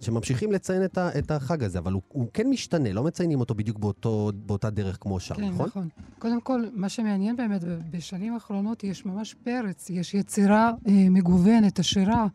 [0.00, 0.82] שממשיכים לציין
[1.18, 4.98] את, החג הזה, אבל הוא, הוא כן משתנה, לא מציינים אותו בדיוק באותו, באותה דרך
[5.00, 5.66] כמו שם, כן, נכון?
[5.66, 5.88] נכון.
[6.18, 12.26] קודם כל, מה שמעניין באמת, בשנים האחרונות יש ממש פרץ, יש יצירה אה, מגוונת, עשירה,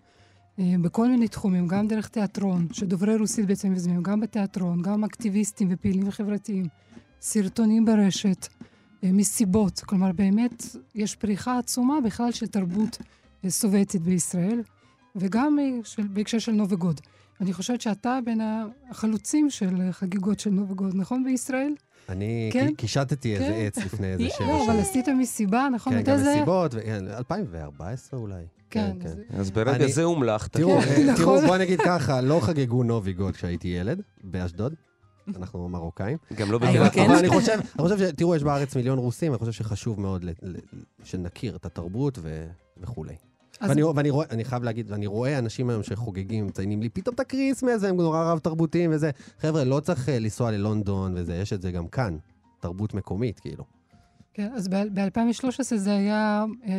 [0.60, 5.68] אה, בכל מיני תחומים, גם דרך תיאטרון, שדוברי רוסית בעצם יוזמים, גם בתיאטרון, גם אקטיביסטים
[5.72, 6.66] ופעילים חברתיים,
[7.22, 8.48] סרטונים ברשת,
[9.04, 9.80] אה, מסיבות.
[9.80, 10.64] כלומר, באמת
[10.96, 12.98] יש פריחה עצומה בכלל של תרבות
[13.46, 14.62] אה, סובייטית בישראל,
[15.20, 17.02] וגם אה, של, בהקשר של נובגוד.
[17.42, 18.42] אני חושבת שאתה בין
[18.90, 21.74] החלוצים של אה, חגיגות של נובגוד, נכון, בישראל?
[22.10, 22.68] אני כן?
[22.68, 23.54] קי- קישטתי איזה כן.
[23.68, 24.70] עץ לפני איזה שבע לא, שנים.
[24.70, 25.94] אבל עשית מסיבה, נכון?
[25.94, 26.36] כן, גם זה?
[26.36, 28.44] מסיבות, ו- כן, 2014 אולי.
[28.70, 30.54] כן, אז- אז ברגע אני- זה הומלכת.
[30.54, 31.48] תראו, כן, אה, תראו, נכון.
[31.48, 34.74] בוא נגיד ככה, לא חגגו נוביגוד כשהייתי ילד, באשדוד.
[35.36, 36.18] אנחנו מרוקאים.
[36.36, 36.66] גם לא כן.
[37.04, 37.16] אבל.
[37.18, 38.02] אני חושב, אני חושב ש...
[38.02, 40.56] תראו, יש בארץ מיליון רוסים, אני חושב שחשוב מאוד ל- ל-
[41.04, 43.16] שנכיר את התרבות ו- וכולי.
[43.62, 47.20] ואני, ואני רואה, אני חייב להגיד, ואני רואה אנשים היום שחוגגים, מציינים לי פתאום את
[47.20, 49.12] הקריסמס, והם נורא רב-תרבותיים וזה.
[49.40, 52.18] חבר'ה, לא צריך אה, לנסוע ללונדון וזה, יש את זה גם כאן.
[52.60, 53.77] תרבות מקומית, כאילו.
[54.38, 56.72] כן, אז ב-2013 זה היה אה,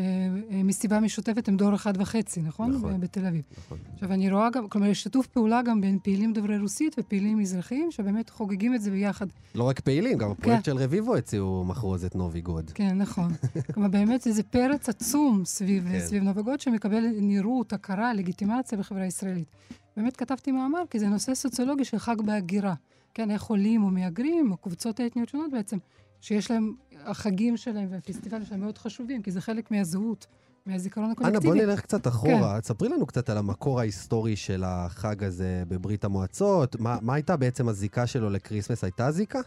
[0.50, 2.72] אה, מסיבה משותפת עם דור אחד וחצי, נכון?
[2.72, 3.00] נכון.
[3.00, 3.42] בתל אביב.
[3.58, 3.78] נכון.
[3.94, 7.90] עכשיו, אני רואה גם, כלומר, יש שיתוף פעולה גם בין פעילים דוברי רוסית ופעילים מזרחיים,
[7.90, 9.26] שבאמת חוגגים את זה ביחד.
[9.54, 12.70] לא רק פעילים, גם הפרויקט של רביבו הציעו מחרוזת נוביגוד.
[12.74, 13.32] כן, נכון.
[13.74, 16.00] כלומר, באמת איזה פרץ עצום סביב, כן.
[16.00, 19.48] סביב נובגוד, שמקבל נראות, הכרה, לגיטימציה בחברה הישראלית.
[19.96, 22.74] באמת כתבתי מאמר, כי זה נושא סוציולוגי של חג בהגירה.
[23.14, 25.78] כן, איך עולים או מהגרים, או קבוצות אתניות שונות בעצם,
[26.20, 30.26] שיש להם, החגים שלהם והפסטיבלים שלהם מאוד חשובים, כי זה חלק מהזהות,
[30.66, 31.46] מהזיכרון אנה, הקולקטיבי.
[31.46, 32.60] בוא נלך קצת אחורה.
[32.60, 36.80] תספרי לנו קצת על המקור ההיסטורי של החג הזה בברית המועצות.
[36.80, 38.84] מה, מה הייתה בעצם הזיקה שלו לקריסמס?
[38.84, 39.40] הייתה זיקה?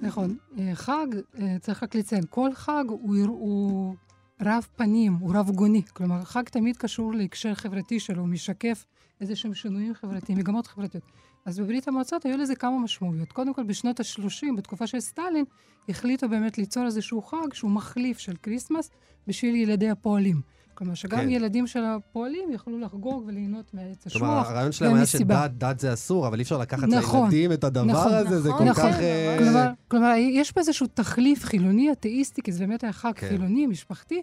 [0.00, 0.36] נכון.
[0.58, 1.06] אה, חג,
[1.40, 3.94] אה, צריך רק לציין, כל חג הוא, הוא
[4.42, 5.82] רב פנים, הוא רב גוני.
[5.92, 8.84] כלומר, חג תמיד קשור להקשר חברתי שלו, הוא משקף
[9.20, 11.04] איזה שהם שינויים חברתיים, מגמות חברתיות.
[11.46, 13.32] אז בברית המועצות היו לזה כמה משמעויות.
[13.32, 15.44] קודם כל, בשנות ה-30, בתקופה של סטלין,
[15.88, 18.90] החליטו באמת ליצור איזשהו חג שהוא מחליף של כריסמס
[19.26, 20.40] בשביל ילדי הפועלים.
[20.74, 21.30] כלומר, שגם כן.
[21.30, 24.50] ילדים של הפועלים יכלו לחגוג וליהנות מעץ כלומר, השוח.
[24.50, 25.06] הרעיון שלהם היה.
[25.06, 27.20] שדת דת זה אסור, אבל אי אפשר לקחת נכון.
[27.20, 28.92] לילדים את הדבר נכון, הזה, זה נכון, כל נכון.
[28.92, 28.98] כך...
[29.00, 33.28] אה, כלומר, כלומר, יש פה איזשהו תחליף חילוני אתאיסטי, כי זה באמת היה חג כן.
[33.28, 34.22] חילוני, משפחתי,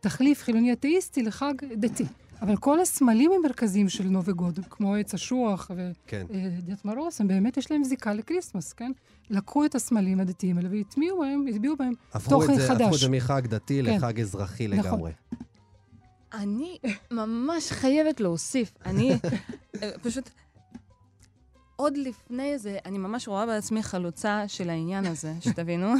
[0.00, 2.04] תחליף חילוני אתאיסטי לחג דתי.
[2.42, 5.70] אבל כל הסמלים המרכזיים של נובי גוד, כמו עץ אשוח
[6.06, 6.26] כן.
[6.30, 8.92] ודד מורוז, הם באמת יש להם זיקה לכריסמס, כן?
[9.30, 11.92] לקחו את הסמלים הדתיים האלה והטמיעו בהם, הטביעו בהם
[12.28, 13.00] תוכן זה- הפכו את חדש.
[13.00, 13.94] זה מחג דתי כן.
[13.94, 14.84] לחג אזרחי נכון.
[14.92, 15.12] לגמרי.
[16.34, 16.78] אני
[17.10, 18.72] ממש חייבת להוסיף.
[18.86, 19.12] אני
[19.82, 20.30] אה, פשוט...
[21.76, 25.94] עוד לפני זה, אני ממש רואה בעצמי חלוצה של העניין הזה, שתבינו.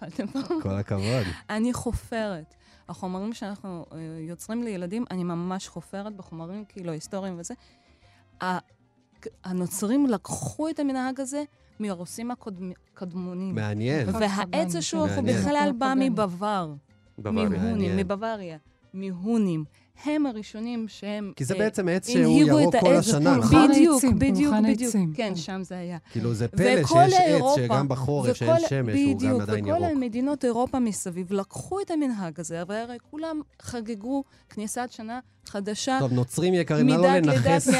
[0.32, 0.40] פה.
[0.62, 1.26] כל הכבוד.
[1.50, 2.54] אני חופרת.
[2.90, 3.98] החומרים שאנחנו אה,
[4.28, 7.54] יוצרים לילדים, אני ממש חופרת בחומרים כאילו היסטוריים וזה.
[9.44, 11.42] הנוצרים לקחו את המנהג הזה
[11.80, 13.54] מהרוסים הקדמונים.
[13.54, 14.08] מעניין.
[14.08, 15.24] והעץ השוח הוא.
[15.24, 16.08] בכלל בא פגאני.
[16.08, 16.74] מבבר.
[17.18, 17.48] בוואריה.
[17.48, 17.96] מהונים, מעניין.
[17.96, 18.58] מבוואריה.
[18.94, 19.64] מהונים.
[20.04, 21.32] הם הראשונים שהם...
[21.36, 22.94] כי זה אה, בעצם עץ שהוא ירוק כל.
[22.96, 23.68] השנה, נכון?
[23.70, 24.94] בדיוק, בדיוק, בדיוק.
[25.14, 25.98] כן, שם זה היה.
[26.12, 29.40] כאילו זה פלא וכל שיש עץ אירופה, שגם בחורף, שאין וכל- שמש, הוא גם בדיוק,
[29.42, 29.98] עדיין וכל ירוק.
[30.00, 35.96] מדינות אירופה מסביב לקחו את המנהג הזה, והרי כולם חגגו כניסת שנה חדשה.
[36.00, 37.74] טוב, נוצרים יקרים, נא לא לנכס את.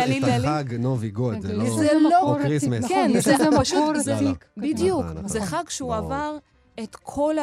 [0.45, 1.77] החג נובי גוד, כן, זה יש לא...
[1.77, 2.85] זה לא- או כריסמס.
[2.85, 4.45] כן, נכון, זה פשוט, עתיק.
[4.57, 5.05] בדיוק.
[5.05, 5.59] נכון, זה נכון.
[5.59, 5.95] חג שהוא.
[5.95, 6.37] עבר
[6.83, 7.35] את כל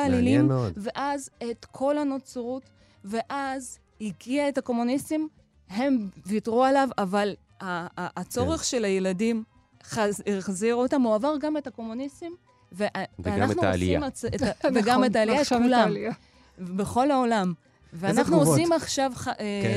[0.44, 0.74] מאוד.
[0.78, 2.64] ואז את כל הנוצרות,
[3.06, 5.28] ואז הגיע את הקומוניסטים,
[5.70, 9.44] הם ויתרו עליו, אבל הצורך של הילדים
[9.84, 12.36] חז- החזיר אותם, הוא עבר גם את הקומוניסטים,
[12.74, 12.86] ו-
[13.20, 14.00] ואנחנו את העלייה.
[14.00, 16.12] עושים הצ- את ה- וגם נכון, את העלייה, את כולם, העלייה.
[16.60, 17.54] בכל העולם.
[17.94, 18.38] ואנחנו?
[18.40, 19.34] עושים עכשיו ח- אה,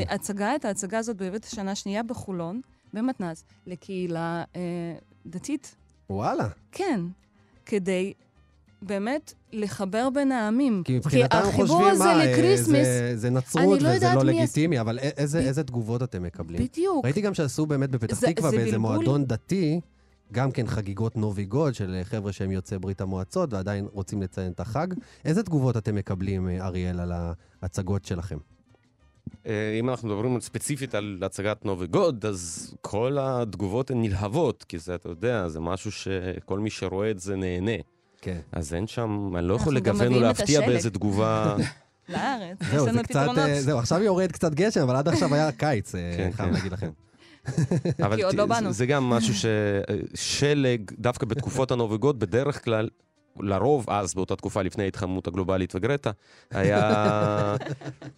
[0.06, 0.14] כן.
[0.14, 2.60] הצגה, את ההצגה הזאת בבית השנה השנייה בחולון,
[2.94, 4.60] במתנ"ס, לקהילה אה,
[5.26, 5.74] דתית.
[6.10, 6.48] וואלה.
[6.72, 7.00] כן,
[7.66, 8.12] כדי
[8.82, 10.82] באמת לחבר בין העמים.
[10.84, 14.22] כי מבחינתם חושבים, הזה מה, אה, לכריסמס, זה- זה נצרות אני לא וזה יודעת לא
[14.24, 16.62] מי לגיטימי, אבל איזה ב- איזה תגובות אתם מקבלים?
[16.64, 17.04] בדיוק.
[17.04, 18.94] ראיתי גם שעשו באמת בפתח זה- תקווה זה באיזה בלבול.
[18.96, 19.80] מועדון דתי,
[20.32, 24.52] גם כן חגיגות נובי גוד של אה, חבר'ה שהם יוצאי ברית המועצות ועדיין רוצים לציין
[24.52, 24.86] את החג.
[25.24, 27.12] איזה תגובות אתם מקבלים, אה, אריאל, על
[27.62, 28.38] ההצגות שלכם?
[29.80, 34.94] אם אנחנו מדברים ספציפית על הצגת נובי גוד, אז כל התגובות הן נלהבות, כי זה,
[34.94, 37.72] אתה יודע, זה משהו שכל מי שרואה את זה נהנה.
[38.22, 38.38] כן.
[38.52, 40.60] אז אין שם, אני לא יכול לגוון או להפתיע.
[40.60, 41.56] באיזה תגובה.
[42.08, 43.10] לארץ, יש לנו זה קצת...
[43.20, 43.38] פתרונות.
[43.38, 46.54] אה, זהו, עכשיו יורד קצת גשם, אבל עד עכשיו היה קיץ, אה, כן, חייב כן.
[46.54, 46.90] להגיד לכם.
[48.06, 48.72] אבל כי עוד לא זה- באנו.
[48.72, 49.34] זה גם משהו
[50.14, 52.88] ששלג, דווקא בתקופות הנובגות, בדרך כלל,
[53.40, 56.10] לרוב אז, באותה תקופה לפני ההתחממות הגלובלית וגרטה,
[56.50, 56.80] היה...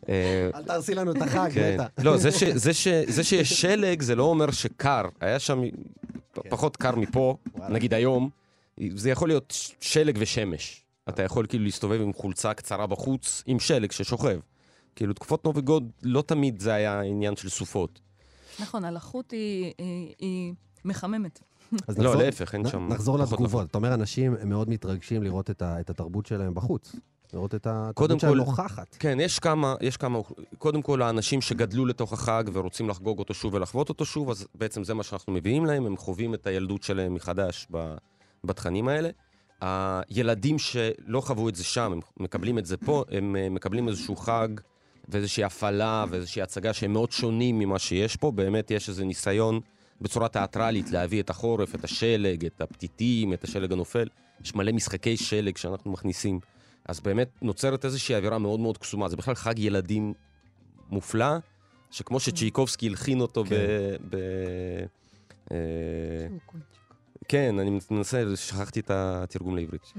[0.08, 1.74] אה, אל תהרסי לנו את החג, כן.
[1.74, 1.86] נטע.
[1.98, 5.02] לא, זה, ש, זה, ש, זה שיש שלג זה לא אומר שקר.
[5.20, 5.60] היה שם
[6.48, 7.36] פחות קר מפה.
[7.68, 8.30] נגיד היום,
[8.94, 10.82] זה יכול להיות שלג ושמש.
[11.08, 14.40] אתה יכול כאילו להסתובב עם חולצה קצרה בחוץ, עם שלג ששוכב.
[14.96, 18.00] כאילו, תקופות נובגוד לא תמיד זה היה עניין של סופות.
[18.60, 20.54] נכון, הלחות היא- היא היא
[20.84, 21.40] מחממת.
[21.88, 23.66] אז לא, נחזור- להפך, אין נ- שם נחזור לתגובות.
[23.70, 26.96] אתה אומר, אנשים מאוד מתרגשים לראות את ה- את התרבות שלהם בחוץ.
[27.34, 28.96] לראות את התרבות שלהם נוכחת.
[28.98, 30.18] כן, יש כמה, יש כמה,
[30.58, 34.84] קודם כל האנשים שגדלו לתוך החג ורוצים לחגוג אותו שוב ולחוות אותו שוב, אז בעצם
[34.84, 37.94] זה מה שאנחנו מביאים להם, הם חווים את הילדות שלהם מחדש ב,
[38.44, 39.10] בתכנים האלה.
[39.60, 44.16] הילדים שלא חוו את זה שם, הם מקבלים את זה פה, הם אה, מקבלים איזשהו
[44.16, 44.48] חג
[45.08, 49.60] ואיזושהי הפעלה ואיזושהי הצגה שהם מאוד שונים ממה שיש פה, באמת יש איזה ניסיון
[50.00, 54.08] בצורה תיאטרלית להביא את החורף, את השלג, את הפתיתים, את השלג הנופל.
[54.44, 56.40] יש מלא משחקי שלג שאנחנו מכניסים.
[56.88, 59.08] אז באמת נוצרת איזושהי אווירה מאוד מאוד קסומה.
[59.08, 60.12] זה בכלל חג ילדים
[60.90, 61.36] מופלא,
[61.90, 63.48] שכמו שצ'ייקובסקי הלחין אותו ב...
[63.48, 63.56] כן.
[64.10, 64.16] ב...
[65.52, 65.56] אה,
[67.32, 69.92] כן, אני מנסה, שכחתי את התרגום לעברית.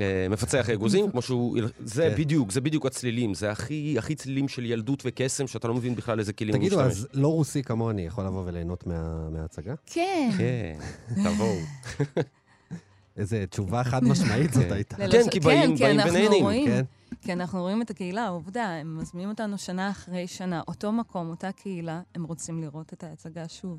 [0.00, 1.58] אה, מפצח אגוזים, כמו שהוא...
[1.84, 2.22] זה כן.
[2.22, 3.34] בדיוק, זה בדיוק הצלילים.
[3.34, 6.76] זה הכי הכי צלילים של ילדות וקסם, שאתה לא מבין בכלל איזה כלים הוא תגידו,
[6.76, 6.92] משתמש.
[6.92, 9.74] אז לא רוסי כמוני יכול לבוא וליהנות מה- מההצגה?
[9.86, 10.30] כן.
[10.38, 10.78] כן,
[11.24, 11.56] תבואו.
[13.16, 14.72] איזה תשובה חד משמעית זאת כן.
[14.72, 14.96] הייתה.
[14.96, 16.82] כן, כי באים- באים אנחנו ונהנים, רואים, כן?
[17.20, 21.52] כי אנחנו רואים את הקהילה, עובדה, הם מזמינים אותנו שנה אחרי שנה, אותו מקום, אותה
[21.52, 23.78] קהילה, הם רוצים לראות את ההצגה שוב.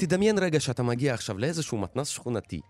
[0.00, 2.60] תדמיין רגע שאתה מגיע עכשיו לאיזשהו מתנ"ס שכונתי,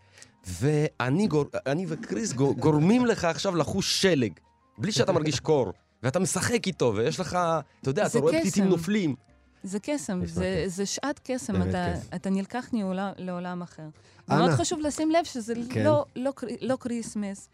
[0.46, 1.44] ואני גור,
[1.88, 4.32] וקריס גור, גורמים לך עכשיו לחוש שלג,
[4.78, 5.72] בלי שאתה מרגיש קור,
[6.02, 7.38] ואתה משחק איתו, ויש לך,
[7.82, 8.40] אתה יודע, אתה רואה.
[8.40, 9.14] פתיתים נופלים.
[9.62, 11.92] זה קסם, זה, זה שעת קסם, אתה.
[12.14, 13.88] אתה נלקח לעולם, לעולם אחר.
[14.28, 15.84] מאוד חשוב לשים לב שזה כן.
[15.84, 17.48] לא, לא, לא כריסמס,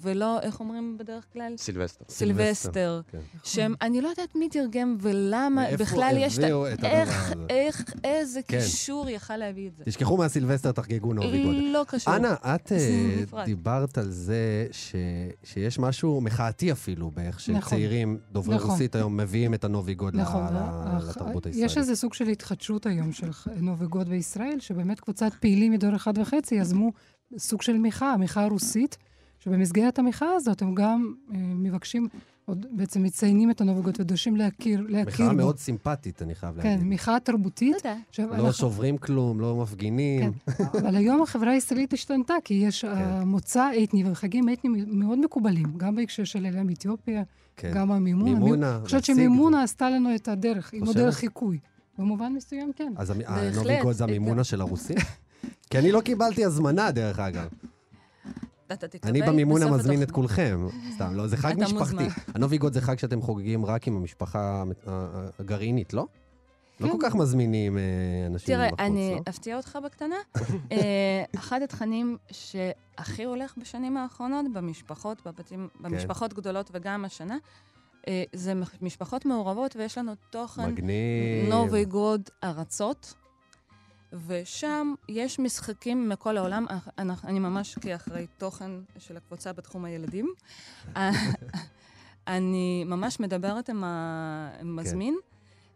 [0.00, 1.54] ולא, איך אומרים בדרך כלל?
[1.58, 2.04] סילבסטר.
[2.08, 3.00] סילבסטר.
[3.10, 3.18] כן.
[3.44, 6.38] שהם, אני לא יודעת מי תרגם ולמה, מאיפה בכלל יש...
[6.38, 7.46] את ה- הביאו את הדבר איך, הזה?
[7.50, 8.58] איך, איזה כן.
[8.60, 9.84] קישור יכל להביא את זה?
[9.84, 11.56] תשכחו מהסילבסטר, תחגגו נובי גוד.
[11.72, 12.16] לא קשור.
[12.16, 13.44] אנה, את אה.
[13.44, 14.94] דיברת על זה ש-
[15.44, 17.60] שיש משהו מחאתי אפילו, באיך נכון.
[17.62, 18.70] שצעירים דוברי נכון.
[18.70, 20.42] רוסית היום מביאים את הנובי גוד ל- נכון,
[21.08, 21.78] לתרבות יש הישראלית.
[21.78, 26.54] איזה סוג של התחדשות היום של ח- נובגות בישראל, שבאמת קבוצת פעילים מדור אחד וחצי
[26.54, 26.90] יזמו
[27.38, 28.96] סוג של מחאה, מחאה רוסית,
[29.44, 32.08] שבמסגרת המחאה הזאת הם גם אה, מבקשים,
[32.44, 35.34] עוד בעצם מציינים את הנובגות ודורשים להכיר, להכיר מחאה בו.
[35.34, 36.86] מאוד סימפטית, אני חייב כן, להגיד.
[36.86, 37.76] מחאה תרבותית.
[37.76, 37.96] תודה.
[38.28, 40.32] לא אנחנו- שוברים כלום, לא מפגינים.
[40.32, 45.66] כן, אבל היום החברה הישראלית השתנתה, כי יש אה, מוצא אתני וחגים אתניים מאוד מקובלים,
[45.76, 47.22] גם בהקשר של עלייה מאתיופיה,
[47.56, 47.72] כן.
[47.74, 48.32] גם המימונה.
[48.32, 49.04] מימונה, אני חושבת.
[49.04, 50.96] שמימונה עשתה לנו את הדרך, חושבת?
[50.96, 51.58] הדרך חיקוי.
[51.98, 52.92] במובן מסוים, כן.
[52.96, 54.96] אז הנובי גוד זה המימונה של הרוסים?
[55.70, 57.48] כי אני לא קיבלתי הזמנה, דרך אגב.
[58.72, 60.10] אתה תקבל אני במימונה בסוף מזמין את.
[60.10, 60.66] כולכם.
[60.94, 61.94] סתם, לא, זה חג משפחתי.
[61.94, 62.08] מוזמן.
[62.34, 64.64] הנובי גוד זה חג שאתם חוגגים רק עם המשפחה
[65.38, 66.06] הגרעינית, לא?
[66.80, 66.92] לא כן.
[66.92, 67.82] כל כך מזמינים אה,
[68.26, 69.20] אנשים תראה, מבחוץ, אני לא?
[69.28, 70.16] אפתיע אותך בקטנה.
[70.72, 75.82] אה, אחד התכנים שהכי הולך בשנים האחרונות במשפחות, בבתים, כן.
[75.82, 77.36] במשפחות גדולות וגם השנה,
[78.08, 78.52] אה, זה
[78.82, 80.74] משפחות מעורבות, ויש לנו תוכן.
[81.48, 83.14] נובי גוד ארצות,
[84.26, 86.66] ושם יש משחקים מכל העולם.
[86.98, 90.32] אני ממש כאחראי תוכן של הקבוצה בתחום הילדים.
[92.26, 95.16] אני ממש מדברת עם המזמין,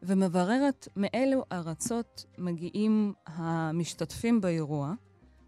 [0.03, 4.93] ומבררת מאילו ארצות מגיעים המשתתפים באירוע,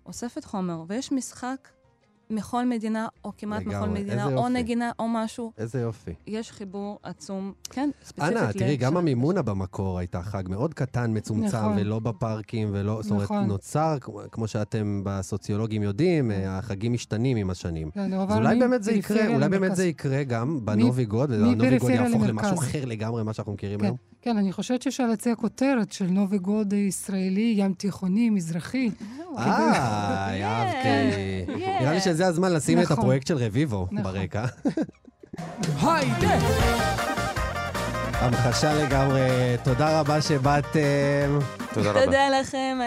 [0.07, 1.68] אוספת חומר, ויש משחק
[2.31, 3.89] מכל מדינה, או כמעט מכל לגמרי.
[4.01, 4.53] מדינה, איזה או יופי.
[4.53, 5.53] נגינה, או משהו.
[5.59, 6.11] איזה יופי.
[6.26, 8.37] יש חיבור עצום, כן, ספציפית.
[8.37, 8.99] אנה, תראי, גם להקשר.
[8.99, 11.76] המימונה במקור הייתה חג מאוד קטן, מצומצם, נכון.
[11.79, 12.99] ולא בפארקים, ולא...
[13.03, 13.45] זאת אומרת, נכון.
[13.47, 13.97] נוצר,
[14.33, 17.91] כמו- שאתם בסוציולוגים יודעים, אה, החגים משתנים עם השנים.
[17.91, 19.76] כן, הוא אז אולי באמת זה יקרה, אולי באמת.
[19.76, 22.22] זה יקרה גם בנובי גוד, והנובי גוד יהפוך.
[22.26, 23.85] למשהו אחר לגמרי ממה שאנחנו מכירים כן.
[23.85, 23.97] היום.
[24.23, 28.91] כן, אני חושבת שאפשר להציע כותרת של נובי גוד ישראלי, ים תיכוני, מזרחי.
[29.39, 31.53] אה, אהבתי.
[31.81, 32.99] נראה לי שזה הזמן לשים את נכון.
[32.99, 34.12] הפרויקט של רביבו נכון.
[34.12, 34.45] ברקע.
[35.83, 36.39] היידה!
[38.21, 39.21] המחשה לגמרי.
[39.64, 41.39] תודה רבה שבאתם.
[41.75, 42.05] תודה רבה.
[42.05, 42.79] תודה לכם.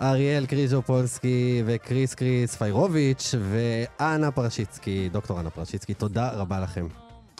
[0.00, 6.86] אריאל קריז'ופולסקי וקריס קריס פיירוביץ' ואנה פרשיצקי, דוקטור אנה פרשיצקי, תודה רבה לכם.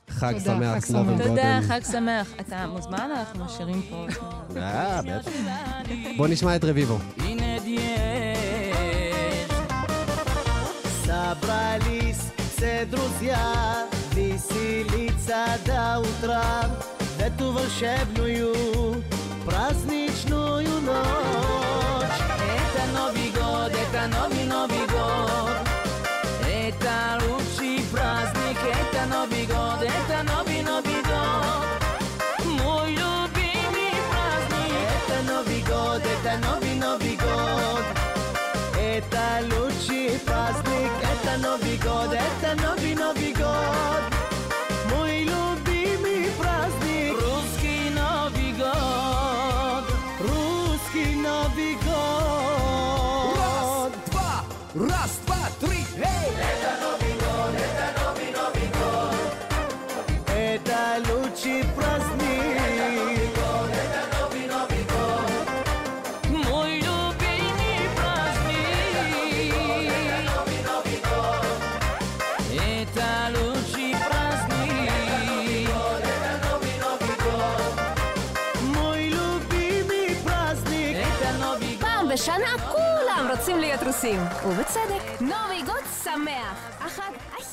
[0.09, 1.28] חג תודה, שמח, חג סנובי שמח.
[1.28, 1.67] תודה, גודל.
[1.67, 2.28] חג שמח.
[2.39, 3.09] אתה מוזמן?
[3.17, 4.05] אנחנו משאירים פה.
[4.57, 5.32] אה, בטח.
[6.17, 6.97] בוא נשמע את רביבו.
[7.17, 9.49] הנה דיאש
[11.05, 12.22] Собрались
[12.55, 13.39] все друзья
[14.13, 16.47] Веселиться до утра
[17.17, 18.53] В эту волшебную
[19.45, 22.20] праздничную ночь
[22.55, 25.57] Это Новый год, это новый Новый год
[26.45, 26.93] Это
[27.28, 28.42] лучший праздник,
[29.27, 30.53] びが出た伸び
[84.05, 85.20] רוצים ובצדק.
[85.20, 86.70] נובי גוד שמח.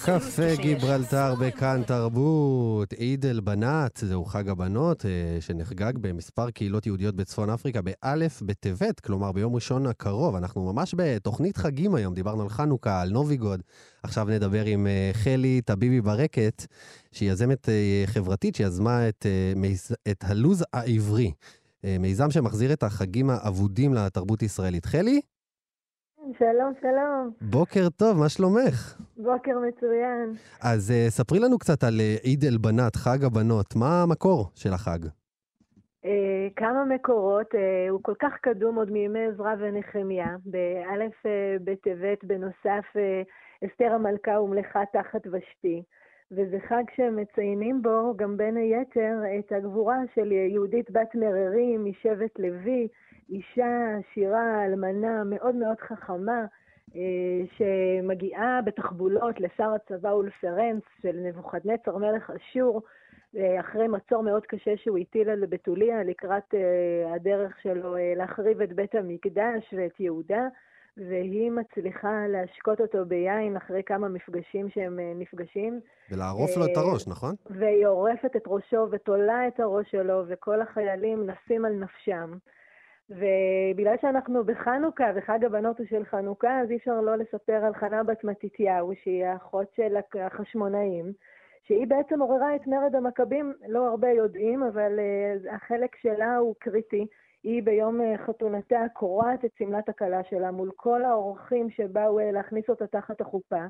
[0.06, 0.56] קפה.
[0.56, 7.50] גיברלטר בכאן תרבות, עיד אל בנאת, זהו חג הבנות אה, שנחגג במספר קהילות יהודיות בצפון
[7.50, 10.36] אפריקה באלף בטבת, כלומר ביום ראשון הקרוב.
[10.36, 13.62] אנחנו ממש בתוכנית חגים היום, דיברנו על חנוכה, על נוביגוד.
[14.04, 16.66] עכשיו נדבר עם אה, חלי טביבי ברקת,
[17.12, 19.26] שהיא יזמת אה, חברתית שיזמה את,
[20.12, 21.32] את הלו"ז העברי.
[22.00, 24.86] מיזם שמחזיר את החגים האבודים לתרבות הישראלית.
[24.86, 25.22] חלי,
[26.40, 27.32] שלום, שלום.
[27.42, 28.98] בוקר טוב, מה שלומך?
[29.18, 30.34] בוקר מצוין.
[30.64, 33.76] אז uh, ספרי לנו קצת על uh, עיד אל בנת, חג הבנות.
[33.76, 35.00] מה המקור של החג?
[36.06, 40.36] אה, כמה מקורות, אה, הוא כל כך קדום עוד מימי עזרא ונחמיה.
[40.46, 43.22] באלף אה, בטבת, בנוסף, אה,
[43.66, 45.84] אסתר המלכה הומלכה תחת ושתי.
[46.32, 52.88] וזה חג שמציינים בו גם בין היתר את הגבורה של יהודית בת מררי משבט לוי,
[53.32, 56.46] אישה עשירה, אלמנה, מאוד מאוד חכמה,
[56.96, 62.82] אה, שמגיעה בתחבולות לשר הצבא ולפרנס של נבוכדנצר מלך אשור,
[63.38, 68.74] אה, אחרי מצור מאוד קשה שהוא הטיל על בתוליה לקראת אה, הדרך שלו להחריב את
[68.74, 70.48] בית המקדש ואת יהודה,
[70.98, 75.80] והיא מצליחה להשקות אותו ביין אחרי כמה מפגשים שהם נפגשים,
[76.12, 77.36] ולערוף לו את הראש, נכון?
[77.50, 82.32] והיא עורפת את ראשו ותולה את הראש שלו, וכל החיילים נסים על נפשם.
[83.12, 88.04] ובגלל שאנחנו בחנוכה, וחג הבנות הוא של חנוכה, אז אי אפשר לא לספר על חנה
[88.04, 91.14] בת מתתיהו, שהיא האחות של החשמונאים,
[91.64, 97.08] שהיא בעצם עוררה את מרד המכבים, לא הרבה יודעים, אבל uh, החלק שלה הוא קריטי.
[97.44, 102.70] היא ביום uh, חתונתה קורעת את שמלת הכלה שלה מול כל האורחים שבאו uh, להכניס
[102.70, 103.66] אותה תחת החופה,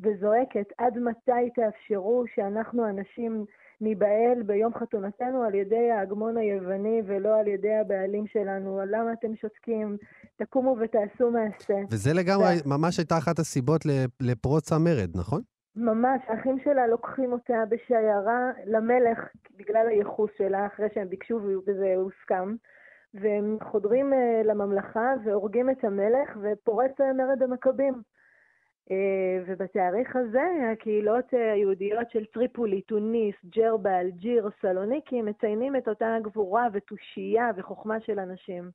[0.00, 3.44] וזועקת, עד מתי תאפשרו שאנחנו הנשים
[3.80, 8.80] ניבהל ביום חתונתנו על ידי ההגמון היווני ולא על ידי הבעלים שלנו?
[8.86, 9.96] למה אתם שותקים?
[10.36, 11.74] תקומו ותעשו מעשה.
[11.90, 13.80] וזה לגמרי, ממש הייתה אחת הסיבות
[14.20, 15.40] לפרוץ המרד, נכון?
[15.76, 19.18] ממש, האחים שלה לוקחים אותה בשיירה למלך
[19.56, 22.54] בגלל הייחוס שלה, אחרי שהם ביקשו וזה הוסכם,
[23.14, 27.94] והם חודרים אה, לממלכה והורגים את המלך ופורץ אה, מרד המכבים.
[28.90, 36.16] אה, ובתאריך הזה הקהילות אה, היהודיות של טריפולי, טוניס, ג'רבה, אלג'יר, סלוניקי מציינים את אותה
[36.22, 38.70] גבורה ותושייה וחוכמה של אנשים.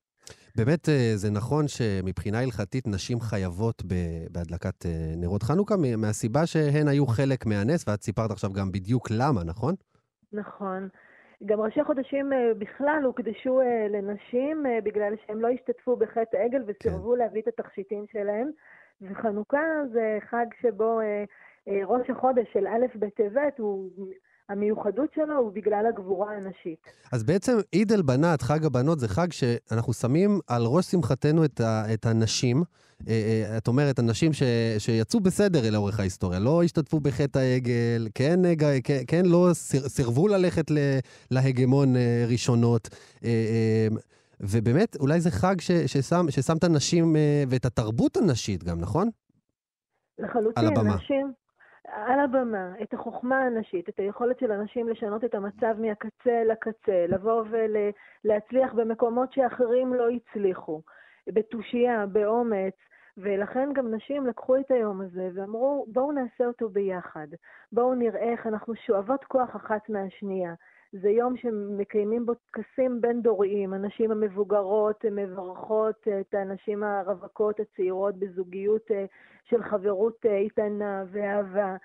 [0.56, 3.82] באמת, אה, זה נכון שמבחינה הלכתית נשים חייבות
[4.30, 4.86] בהדלקת
[5.16, 9.74] נרות חנוכה, מהסיבה שהן היו חלק מהנס, ואת סיפרת עכשיו גם בדיוק למה, נכון?
[10.32, 10.88] נכון.
[11.46, 13.60] גם ראשי חודשים בכלל הוקדשו
[13.90, 18.50] לנשים בגלל שהם לא השתתפו בחטא העגל וסירבו להביא את התכשיטים שלהם.
[19.00, 19.58] וחנוכה
[19.92, 21.24] זה חג שבו אה,
[21.68, 23.90] אה, ראש החודש של א' בטבת, הוא,
[24.48, 26.78] המיוחדות שלו הוא בגלל הגבורה הנשית.
[27.12, 31.60] אז בעצם עיד אל בנת, חג הבנות, זה חג שאנחנו שמים על ראש שמחתנו את,
[31.60, 32.62] ה, את הנשים.
[33.08, 34.42] אה, את אומרת, הנשים ש,
[34.78, 38.40] שיצאו בסדר לאורך ההיסטוריה, לא השתתפו בחטא העגל, כן,
[38.84, 40.70] כן, כן לא סיר, סירבו ללכת
[41.30, 41.94] להגמון
[42.28, 42.88] ראשונות.
[44.40, 49.08] ובאמת, אולי זה חג ש, ששם, ששם את הנשים אה, ואת התרבות הנשית גם, נכון?
[50.18, 50.96] לחלוטין, על הבמה.
[50.96, 51.32] נשים...
[51.92, 57.44] על הבמה את החוכמה הנשית, את היכולת של אנשים לשנות את המצב מהקצה לקצה, לבוא
[57.50, 60.82] ולהצליח במקומות שאחרים לא הצליחו,
[61.26, 62.74] בתושייה, באומץ,
[63.16, 67.26] ולכן גם נשים לקחו את היום הזה ואמרו, בואו נעשה אותו ביחד.
[67.72, 70.54] בואו נראה איך אנחנו שואבות כוח אחת מהשנייה.
[70.92, 73.72] זה יום שמקיימים בו טקסים בין-דוריים.
[73.72, 79.04] הנשים המבוגרות מברכות את הנשים הרווקות הצעירות בזוגיות אה,
[79.44, 81.76] של חברות אה, איתנה ואהבה.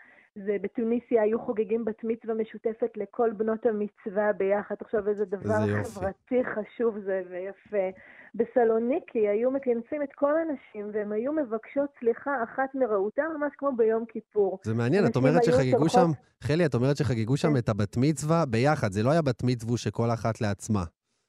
[0.45, 4.75] ובתוניסיה היו חוגגים בת מצווה משותפת לכל בנות המצווה ביחד.
[4.79, 7.97] עכשיו איזה דבר חברתי חשוב זה ויפה.
[8.35, 14.05] בסלוניקי היו מכנסים את כל הנשים, והן היו מבקשות סליחה אחת מרעותה, ממש כמו ביום
[14.05, 14.59] כיפור.
[14.63, 16.09] זה מעניין, את אומרת שחגגו שם,
[16.43, 17.57] חלי, את אומרת שחגגו שם כן.
[17.57, 20.83] את הבת מצווה ביחד, זה לא היה בת מצווה שכל אחת לעצמה.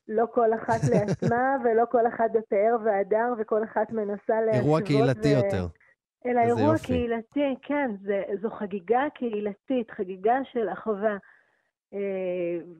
[0.08, 4.54] לא כל אחת לעצמה, ולא כל אחת בפאר והדר, וכל אחת מנסה להשוות.
[4.54, 5.66] אירוע קהילתי ו- יותר.
[6.26, 6.74] אלא אירוע.
[6.78, 11.16] קהילתי, כן, זה, זו חגיגה קהילתית, חגיגה של אחווה.
[11.94, 11.98] אה,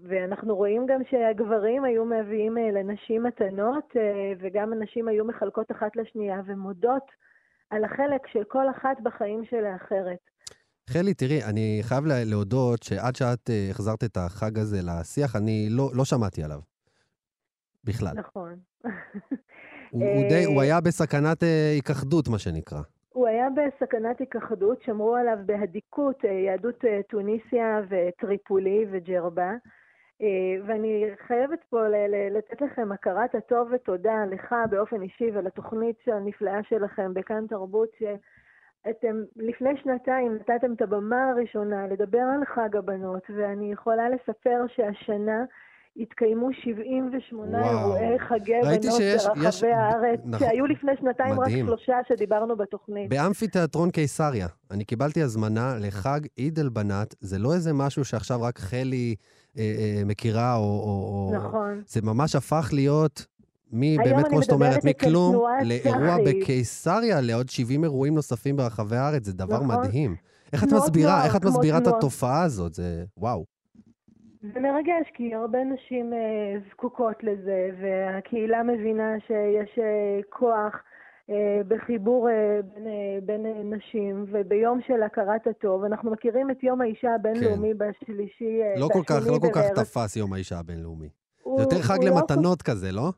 [0.09, 5.97] ואנחנו רואים גם שהגברים היו מביאים אה, לנשים מתנות, אה, וגם הנשים היו מחלקות אחת
[5.97, 7.03] לשנייה ומודות
[7.71, 10.19] על החלק של כל אחת בחיים של האחרת.
[10.91, 15.91] חלי, תראי, אני חייב לה- להודות שעד שאת החזרת את החג הזה לשיח, אני לא,
[15.95, 16.61] לא שמעתי עליו.
[17.85, 18.13] בכלל.
[18.17, 18.57] נכון.
[19.91, 22.81] הוא, הוא, די, הוא היה בסכנת היכחדות, מה שנקרא.
[23.55, 29.53] בסכנת היכחדות, שמרו עליו באדיקות אה, יהדות אה, טוניסיה וטריפולי וג'רבה.
[30.23, 31.89] אה, ואני חייבת פה
[32.31, 39.77] לתת לכם הכרת הטוב ותודה לך באופן אישי ולתוכנית הנפלאה שלכם בכאן תרבות, שאתם לפני
[39.77, 45.45] שנתיים נתתם את הבמה הראשונה לדבר על חג הבנות, ואני יכולה לספר שהשנה
[45.99, 47.97] התקיימו 78 וואו.
[47.97, 50.49] אירועי חגי בנות שיש- ברחבי יש- הארץ, נכון.
[50.49, 51.67] שהיו לפני שנתיים רק מדהים.
[51.67, 53.11] שלושה שדיברנו בתוכנית.
[53.11, 59.15] באמפיתיאטרון קיסריה, אני קיבלתי הזמנה לחג עיד אל-בנאת, זה לא איזה משהו שעכשיו רק חלי
[59.59, 61.33] אה, אה, מכירה, או, או.
[61.37, 61.83] נכון.
[61.87, 63.27] זה ממש הפך להיות,
[63.73, 66.41] מי, באמת, כמו שאת אומרת, מכלום לאירוע צחי.
[66.41, 69.67] בקיסריה, לעוד 70 אירועים נוספים ברחבי הארץ, זה דבר נכון.
[69.81, 70.17] מדהים.
[70.53, 71.87] איך את מסבירה, איך את מסבירה את.
[71.87, 72.75] התופעה הזאת?
[72.75, 73.58] זה וואו.
[74.43, 76.19] זה מרגש, כי הרבה נשים אה,
[76.71, 80.75] זקוקות לזה, והקהילה מבינה שיש אה, כוח
[81.31, 82.29] אה, בחיבור
[82.75, 82.87] בין,
[83.27, 88.81] בין נשים, וביום של הכרת הטוב, אנחנו מכירים את יום האישה הבינלאומי בשלישי, כן.
[88.81, 91.09] לא כל כך, לא כל כך תפס יום האישה הבינלאומי.
[91.43, 93.09] הוא- זה יותר חג לא למתנות כזה, לא?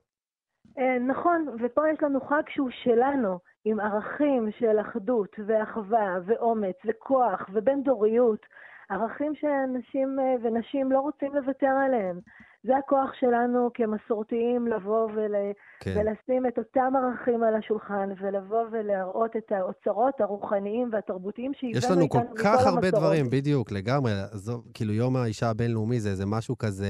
[1.06, 8.46] נכון, ופה יש לנו חג שהוא שלנו, עם ערכים של אחדות ואחווה ואומץ וכוח ובין-דוריות,
[8.90, 12.20] ערכים שאנשים אה, ונשים לא רוצים לוותר עליהם.
[12.64, 15.34] זה הכוח שלנו כמסורתיים לבוא ול...
[15.80, 15.94] כן.
[15.96, 22.08] ולשים את אותם ערכים על השולחן, ולבוא ולהראות את האוצרות הרוחניים והתרבותיים שהבאנו יש לנו
[22.08, 22.94] כל איתנו מכל כך הרבה המסורות.
[23.04, 24.12] דברים, בדיוק, לגמרי.
[24.32, 26.86] עזוב, כאילו, יום האישה הבינלאומי זה איזה משהו כזה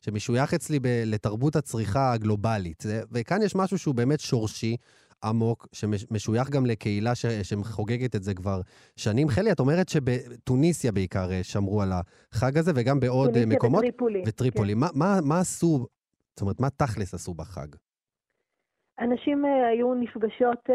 [0.00, 2.82] שמשוייך אצלי ב- לתרבות הצריכה הגלובלית.
[3.12, 4.76] וכאן יש משהו שהוא באמת שורשי,
[5.24, 8.60] עמוק, שמשוייך גם לקהילה ש, שחוגגת את זה כבר
[8.96, 9.28] שנים.
[9.28, 13.78] חלי, את אומרת שבטוניסיה בעיקר אה, שמרו על החג הזה, וגם בעוד אה, טוניסיה מקומות.
[13.78, 14.72] וטריפולי, וטריפולי.
[14.72, 14.78] כן.
[14.78, 15.86] מה, מה, מה עשו,
[16.30, 17.66] זאת אומרת, מה תכלס עשו בחג?
[18.98, 20.70] הנשים אה, היו נפגשות,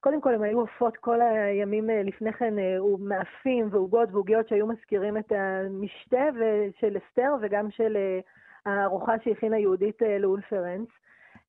[0.00, 2.54] קודם כל הן היו עופות כל הימים לפני כן,
[2.98, 6.24] מאפים ועוגות ועוגיות שהיו מזכירים את המשתה
[6.80, 7.96] של אסתר וגם של
[8.66, 10.88] הארוחה שהכינה יהודית לאולפרנס.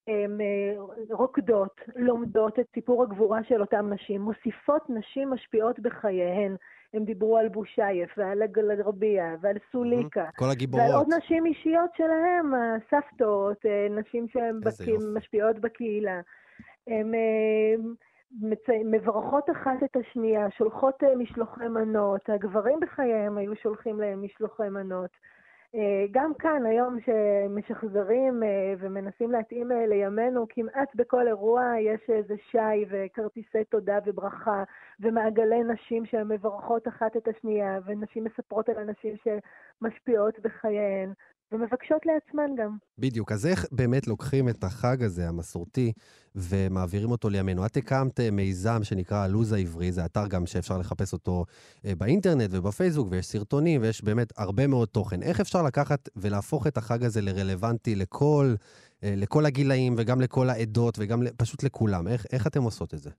[0.09, 0.73] הן אה,
[1.09, 6.55] רוקדות, לומדות את סיפור הגבורה של אותן נשים, מוסיפות נשים משפיעות בחייהן.
[6.93, 10.25] הם דיברו על בושייף ועל הגלרביה ועל סוליקה.
[10.35, 10.93] כל ועל הגיבורות.
[10.93, 14.59] עוד נשים אישיות שלהם, הסבתות, אה, נשים שהן.
[15.15, 16.21] משפיעות בקהילה.
[16.87, 17.75] הן אה.
[18.85, 25.09] מברכות אחת את השנייה, שולחות משלוחי מנות, הגברים בחייהם היו שולחים להם משלוחי מנות.
[25.75, 32.35] אה, גם כאן, היום שמשחזרים אה, ומנסים להתאים אה, לימינו, כמעט בכל אירוע יש איזה
[32.51, 34.63] שי וכרטיסי תודה וברכה
[34.99, 41.13] ומעגלי נשים שהן מברכות אחת את השנייה, ונשים מספרות על הנשים שמשפיעות בחייהן,
[41.51, 42.77] ומבקשות לעצמן גם.
[42.97, 43.31] בדיוק.
[43.31, 45.93] אז איך באמת לוקחים את החג הזה, המסורתי,
[46.35, 47.65] ומעבירים אותו לימינו?
[47.65, 51.45] את הקמת אה, מיזם שנקרא הלו"ז העברי, זה אתר גם שאפשר לחפש אותו
[51.85, 55.21] אה, באינטרנט ובפייסבוק, ויש סרטונים, ויש באמת הרבה מאוד תוכן.
[55.21, 58.45] איך אפשר לקחת ולהפוך את החג הזה לרלוונטי לכל,
[59.03, 62.07] אה, לכל הגילאים, וגם לכל העדות, וגם פשוט לכולם?
[62.07, 63.09] איך, איך אתם עושות את זה?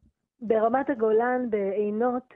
[0.43, 2.35] ברמת הגולן, בעינות,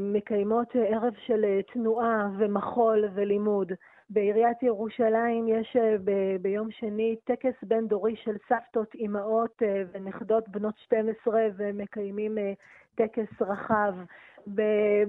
[0.00, 3.72] מקיימות ערב של תנועה ומחול ולימוד.
[4.10, 10.78] בעיריית ירושלים יש אה, ב- ביום שני טקס בין-דורי של סבתות, אימהות אה, ונכדות בנות
[10.78, 12.52] 12, ומקיימים אה,
[12.94, 13.94] טקס רחב.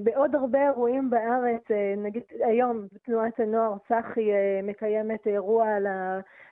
[0.04, 1.62] בעוד הרבה אירועים בארץ,
[1.98, 4.30] נגיד היום תנועת הנוער צחי
[4.64, 5.68] מקיימת אירוע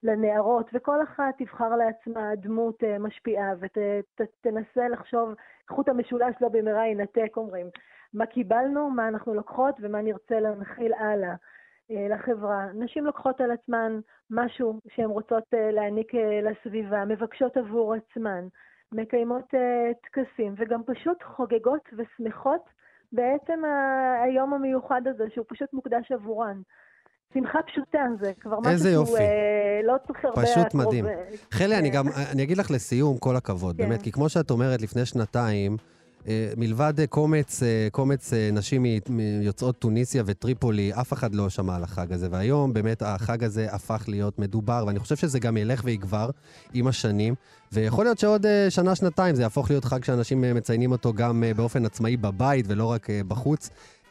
[0.03, 5.33] לנערות, וכל אחת תבחר לעצמה דמות משפיעה ותנסה לחשוב,
[5.69, 7.67] חוט המשולש לא במהרה ינתק, אומרים.
[8.13, 11.35] מה קיבלנו, מה אנחנו לוקחות ומה נרצה להנחיל הלאה אה,
[11.89, 12.65] לחברה.
[12.73, 18.47] נשים לוקחות על עצמן משהו שהן רוצות אה, להעניק אה, לסביבה, מבקשות עבור עצמן,
[18.91, 22.61] מקיימות אה, טקסים וגם פשוט חוגגות ושמחות
[23.11, 23.61] בעצם
[24.23, 26.61] היום המיוחד הזה, שהוא פשוט מוקדש עבורן.
[27.33, 29.17] שמחה פשוטה זה כבר משהו שהוא.
[29.17, 30.41] אה, לא צריך הרבה...
[30.41, 31.05] פשוט מדהים.
[31.05, 33.83] אה, חלי, אני אה, גם, אני אגיד לך לסיום, כל הכבוד, כן.
[33.83, 35.96] באמת, כי כמו שאת אומרת, לפני שנתיים, אה,
[36.57, 41.83] מלבד אה, קומץ, אה, קומץ אה, נשים מיוצאות טוניסיה וטריפולי, אף אחד לא שמע על
[41.83, 42.27] החג הזה.
[42.31, 46.29] והיום באמת החג הזה הפך להיות מדובר, ואני חושב שזה גם ילך ויגבר
[46.73, 47.35] עם השנים.
[47.71, 51.43] ויכול להיות שעוד אה, שנה, שנתיים זה יהפוך להיות חג שאנשים אה, מציינים אותו גם
[51.43, 53.69] אה, באופן עצמאי בבית ולא רק אה, בחוץ.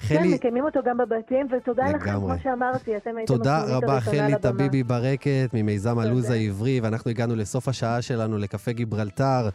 [0.09, 2.35] כן, חלי, מקיימים אותו גם בבתים, ותודה לכם, לגמרי.
[2.35, 4.35] כמו שאמרתי, אתם הייתם תודה רבה, חלי.
[4.41, 6.31] טביבי ברקת ממיזם הלו"ז.
[6.31, 9.49] העברי, ואנחנו הגענו לסוף השעה שלנו לקפה גיברלטר.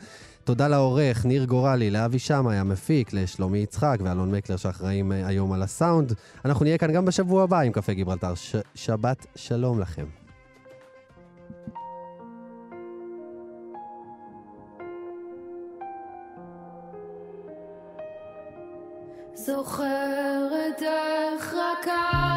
[0.44, 5.62] תודה לעורך, ניר גורלי, לאבי שמאי המפיק, לשלומי יצחק ואלון מקלר שאחראים אה, היום על
[5.64, 6.14] הסאונד.
[6.46, 8.36] אנחנו נהיה כאן גם בשבוע הבא עם קפה גיברלטר.
[8.36, 10.06] ש- שבת שלום לכם.
[19.36, 22.31] זוכרת איך רקד